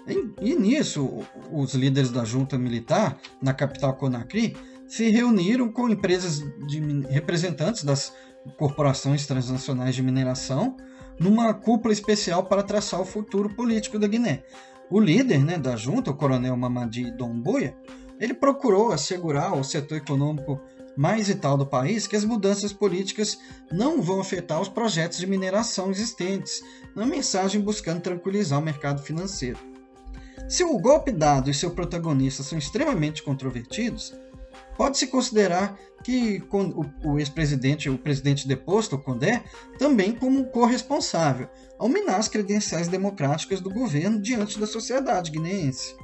E, 0.08 0.52
e 0.52 0.56
nisso, 0.56 1.26
os 1.52 1.73
líderes 1.73 2.12
da 2.12 2.23
junta 2.23 2.58
militar, 2.58 3.17
na 3.41 3.54
capital 3.54 3.95
Conakry, 3.95 4.56
se 4.88 5.10
reuniram 5.10 5.71
com 5.71 5.89
empresas 5.89 6.39
de 6.67 6.80
representantes 7.10 7.84
das 7.84 8.13
corporações 8.58 9.28
transnacionais 9.28 9.95
de 9.95 10.02
mineração 10.02 10.78
numa 11.19 11.54
cúpula 11.54 11.93
especial 11.93 12.45
para 12.45 12.63
traçar 12.63 13.02
o 13.02 13.06
futuro 13.06 13.50
político 13.50 14.00
da 14.00 14.08
Guiné. 14.08 14.43
O 14.89 15.00
líder 15.00 15.43
né, 15.43 15.58
da 15.58 15.76
junta, 15.76 16.12
o 16.12 16.15
coronel 16.15 16.56
Mamadi 16.56 17.12
Domboia, 17.12 17.76
ele 18.19 18.34
procurou 18.34 18.91
assegurar 18.91 19.52
ao 19.52 19.63
setor 19.63 19.97
econômico 19.97 20.62
mais 20.95 21.28
vital 21.28 21.58
do 21.58 21.65
país 21.65 22.08
que 22.08 22.15
as 22.15 22.23
mudanças 22.23 22.73
políticas 22.73 23.38
não 23.71 24.02
vão 24.02 24.19
afetar 24.19 24.60
os 24.60 24.69
projetos 24.69 25.19
de 25.19 25.28
mineração 25.28 25.91
existentes, 25.91 26.63
na 26.95 27.06
mensagem 27.06 27.62
buscando 27.62 28.02
tranquilizar 28.02 28.60
o 28.60 28.63
mercado 28.63 29.02
financeiro. 29.04 29.60
Se 30.50 30.63
o 30.63 30.80
golpe 30.80 31.12
dado 31.12 31.52
e 31.52 31.54
seu 31.54 31.71
protagonista 31.71 32.41
são 32.41 32.58
extremamente 32.58 33.21
controvertidos, 33.21 34.13
pode-se 34.78 35.08
considerar 35.08 35.78
que 36.04 36.42
o 37.04 37.20
ex-presidente, 37.20 37.90
o 37.90 37.98
presidente 37.98 38.48
deposto, 38.48 38.96
o 38.96 39.00
Condé, 39.00 39.44
também 39.78 40.13
como 40.13 40.46
corresponsável 40.46 41.50
ao 41.78 41.90
minar 41.90 42.20
as 42.20 42.28
credenciais 42.28 42.88
democráticas 42.88 43.60
do 43.60 43.70
governo 43.70 44.22
diante 44.22 44.60
da 44.60 44.68
sociedade 44.68 45.32
guineense. 45.32 45.96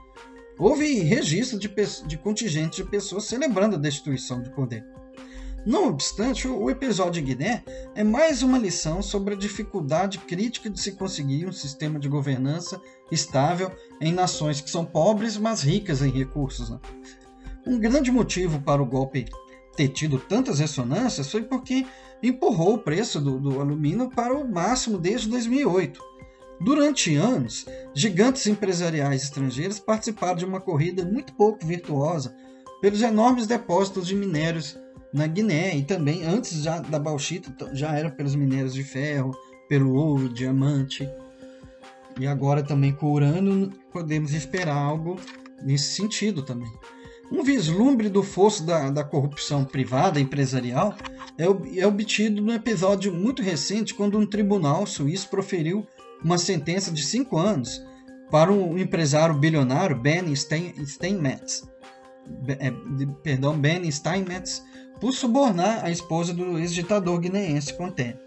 Houve 0.57 0.99
registro 0.99 1.57
de, 1.57 1.69
de 2.05 2.17
contingentes 2.17 2.77
de 2.77 2.83
pessoas 2.83 3.25
celebrando 3.25 3.75
a 3.75 3.79
destituição 3.79 4.41
de 4.41 4.49
Condé. 4.51 4.83
Não 5.65 5.87
obstante, 5.87 6.45
o 6.45 6.69
episódio 6.69 7.13
de 7.13 7.21
Guiné 7.21 7.63
é 7.95 8.03
mais 8.03 8.43
uma 8.43 8.57
lição 8.57 9.01
sobre 9.01 9.33
a 9.33 9.37
dificuldade 9.37 10.17
crítica 10.17 10.69
de 10.69 10.79
se 10.79 10.91
conseguir 10.91 11.47
um 11.47 11.53
sistema 11.53 11.97
de 11.97 12.09
governança 12.09 12.81
estável 13.09 13.71
em 14.01 14.11
nações 14.11 14.59
que 14.59 14.69
são 14.69 14.83
pobres, 14.83 15.37
mas 15.37 15.61
ricas 15.61 16.01
em 16.01 16.11
recursos. 16.11 16.69
Né? 16.69 16.79
Um 17.65 17.79
grande 17.79 18.11
motivo 18.11 18.59
para 18.61 18.81
o 18.81 18.85
golpe 18.85 19.25
ter 19.75 19.87
tido 19.87 20.19
tantas 20.19 20.59
ressonâncias 20.59 21.31
foi 21.31 21.43
porque 21.43 21.85
empurrou 22.21 22.75
o 22.75 22.77
preço 22.77 23.19
do, 23.19 23.39
do 23.39 23.59
alumínio 23.59 24.09
para 24.09 24.35
o 24.35 24.47
máximo 24.47 24.97
desde 24.97 25.29
2008. 25.29 25.99
Durante 26.59 27.15
anos, 27.15 27.65
gigantes 27.93 28.47
empresariais 28.47 29.23
estrangeiros 29.23 29.79
participaram 29.79 30.35
de 30.35 30.45
uma 30.45 30.61
corrida 30.61 31.03
muito 31.03 31.33
pouco 31.33 31.65
virtuosa 31.65 32.35
pelos 32.81 33.01
enormes 33.01 33.47
depósitos 33.47 34.07
de 34.07 34.15
minérios 34.15 34.77
na 35.13 35.27
Guiné 35.27 35.75
e 35.75 35.83
também 35.83 36.25
antes 36.25 36.63
já 36.63 36.79
da 36.79 36.99
bauxita 36.99 37.53
já 37.73 37.95
era 37.97 38.09
pelos 38.09 38.35
minérios 38.35 38.73
de 38.73 38.83
ferro, 38.83 39.31
pelo 39.69 39.93
ouro, 39.93 40.29
diamante. 40.29 41.07
E 42.19 42.27
agora 42.27 42.63
também 42.63 42.93
com 42.93 43.07
o 43.07 43.13
urânio 43.13 43.71
podemos 43.91 44.33
esperar 44.33 44.77
algo 44.77 45.19
nesse 45.61 45.95
sentido 45.95 46.43
também. 46.43 46.71
Um 47.31 47.43
vislumbre 47.43 48.09
do 48.09 48.21
fosso 48.21 48.63
da, 48.63 48.89
da 48.89 49.03
corrupção 49.03 49.63
privada 49.65 50.19
empresarial 50.19 50.95
é, 51.37 51.45
é 51.79 51.87
obtido 51.87 52.41
no 52.41 52.53
episódio 52.53 53.13
muito 53.13 53.41
recente 53.41 53.93
quando 53.93 54.17
um 54.17 54.25
tribunal 54.25 54.85
suíço 54.85 55.29
proferiu 55.29 55.85
uma 56.23 56.37
sentença 56.37 56.91
de 56.91 57.03
cinco 57.03 57.37
anos 57.37 57.81
para 58.29 58.51
um 58.51 58.77
empresário 58.77 59.35
bilionário 59.35 59.95
Ben 59.95 60.33
Steinmetz, 60.35 61.63
é, 62.47 62.71
perdão, 63.21 63.57
Ben 63.57 63.89
Steinmetz, 63.91 64.63
por 64.99 65.11
subornar 65.13 65.83
a 65.83 65.91
esposa 65.91 66.33
do 66.33 66.57
ex-ditador 66.57 67.19
guineense 67.19 67.73
Conté. 67.73 68.17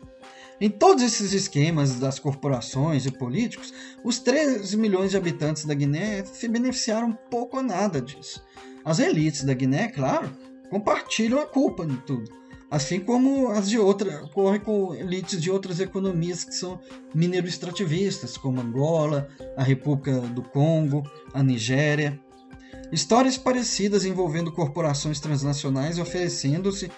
Em 0.60 0.70
todos 0.70 1.02
esses 1.02 1.32
esquemas 1.32 1.98
das 1.98 2.18
corporações 2.18 3.04
e 3.04 3.10
políticos, 3.10 3.74
os 4.02 4.18
13 4.18 4.76
milhões 4.76 5.10
de 5.10 5.16
habitantes 5.16 5.64
da 5.64 5.74
Guiné 5.74 6.24
se 6.24 6.48
beneficiaram 6.48 7.12
pouco 7.30 7.58
ou 7.58 7.62
nada 7.62 8.00
disso. 8.00 8.42
As 8.86 8.98
elites 8.98 9.44
da 9.44 9.52
Guiné, 9.52 9.88
claro, 9.88 10.30
compartilham 10.70 11.38
a 11.38 11.46
culpa 11.46 11.84
de 11.84 11.98
tudo 11.98 12.46
assim 12.70 13.00
como 13.00 13.48
as 13.50 13.68
de 13.68 13.78
outra 13.78 14.24
ocorre 14.24 14.58
com 14.58 14.94
elites 14.94 15.40
de 15.40 15.50
outras 15.50 15.80
economias 15.80 16.44
que 16.44 16.54
são 16.54 16.80
minero-extrativistas, 17.14 18.36
como 18.36 18.60
Angola, 18.60 19.28
a 19.56 19.62
República 19.62 20.20
do 20.20 20.42
Congo, 20.42 21.02
a 21.32 21.42
Nigéria. 21.42 22.18
Histórias 22.92 23.36
parecidas 23.36 24.04
envolvendo 24.04 24.52
corporações 24.52 25.20
transnacionais 25.20 25.98
oferecendo-se 25.98 26.90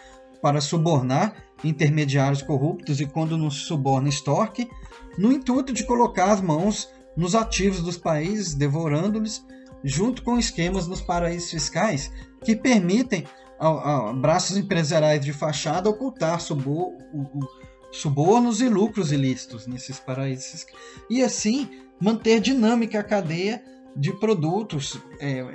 para 0.43 0.61
subornar 0.61 1.37
intermediários 1.65 2.43
corruptos 2.43 3.01
e, 3.01 3.07
quando 3.07 3.37
não 3.37 3.51
se 3.51 3.61
suborna, 3.61 4.09
extorque, 4.09 4.69
no 5.17 5.33
intuito 5.33 5.73
de 5.73 5.85
colocar 5.85 6.31
as 6.31 6.41
mãos 6.41 6.89
nos 7.17 7.35
ativos 7.35 7.83
dos 7.83 7.97
países, 7.97 8.55
devorando-lhes, 8.55 9.45
junto 9.85 10.23
com 10.23 10.39
esquemas 10.39 10.87
nos 10.87 11.01
paraísos 11.01 11.51
fiscais 11.51 12.11
que 12.45 12.55
permitem 12.57 13.25
a, 13.59 14.13
braços 14.13 14.57
empresariais 14.57 15.25
de 15.25 15.33
fachada 15.33 15.91
ocultar 15.91 16.41
subor, 16.41 16.93
o, 17.13 17.23
o, 17.23 17.49
subornos 17.91 18.61
e 18.61 18.69
lucros 18.69 19.13
ilícitos 19.13 19.67
nesses 19.67 19.99
paraísos. 19.99 20.67
E 21.11 21.23
assim 21.23 21.69
manter 22.01 22.41
dinâmica 22.41 23.01
a 23.01 23.05
cadeia 23.05 23.63
de 23.97 24.13
produtos 24.13 24.99
é, 25.19 25.41
é, 25.41 25.47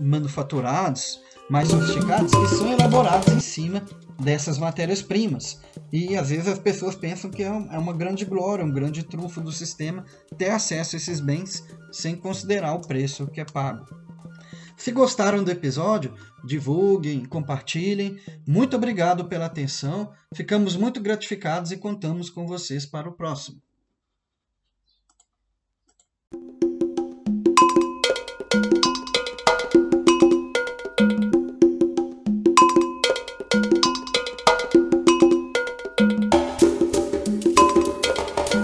manufaturados 0.00 1.22
mais 1.48 1.68
sofisticados 1.68 2.32
que 2.32 2.56
são 2.56 2.72
elaborados 2.72 3.28
em 3.28 3.40
cima 3.40 3.84
dessas 4.20 4.58
matérias-primas. 4.58 5.60
E 5.92 6.16
às 6.16 6.30
vezes 6.30 6.48
as 6.48 6.58
pessoas 6.58 6.94
pensam 6.94 7.30
que 7.30 7.42
é, 7.42 7.46
é 7.46 7.78
uma 7.78 7.92
grande 7.92 8.24
glória, 8.24 8.64
um 8.64 8.72
grande 8.72 9.02
trunfo 9.02 9.40
do 9.40 9.52
sistema 9.52 10.04
ter 10.38 10.50
acesso 10.50 10.96
a 10.96 10.98
esses 10.98 11.20
bens 11.20 11.64
sem 11.92 12.16
considerar 12.16 12.74
o 12.74 12.80
preço 12.80 13.26
que 13.26 13.40
é 13.40 13.44
pago. 13.44 13.84
Se 14.76 14.90
gostaram 14.90 15.44
do 15.44 15.50
episódio, 15.50 16.14
divulguem, 16.44 17.24
compartilhem. 17.24 18.18
Muito 18.46 18.76
obrigado 18.76 19.26
pela 19.26 19.46
atenção. 19.46 20.10
Ficamos 20.34 20.76
muito 20.76 21.00
gratificados 21.00 21.70
e 21.70 21.76
contamos 21.76 22.28
com 22.28 22.46
vocês 22.46 22.84
para 22.84 23.08
o 23.08 23.12
próximo. 23.12 23.63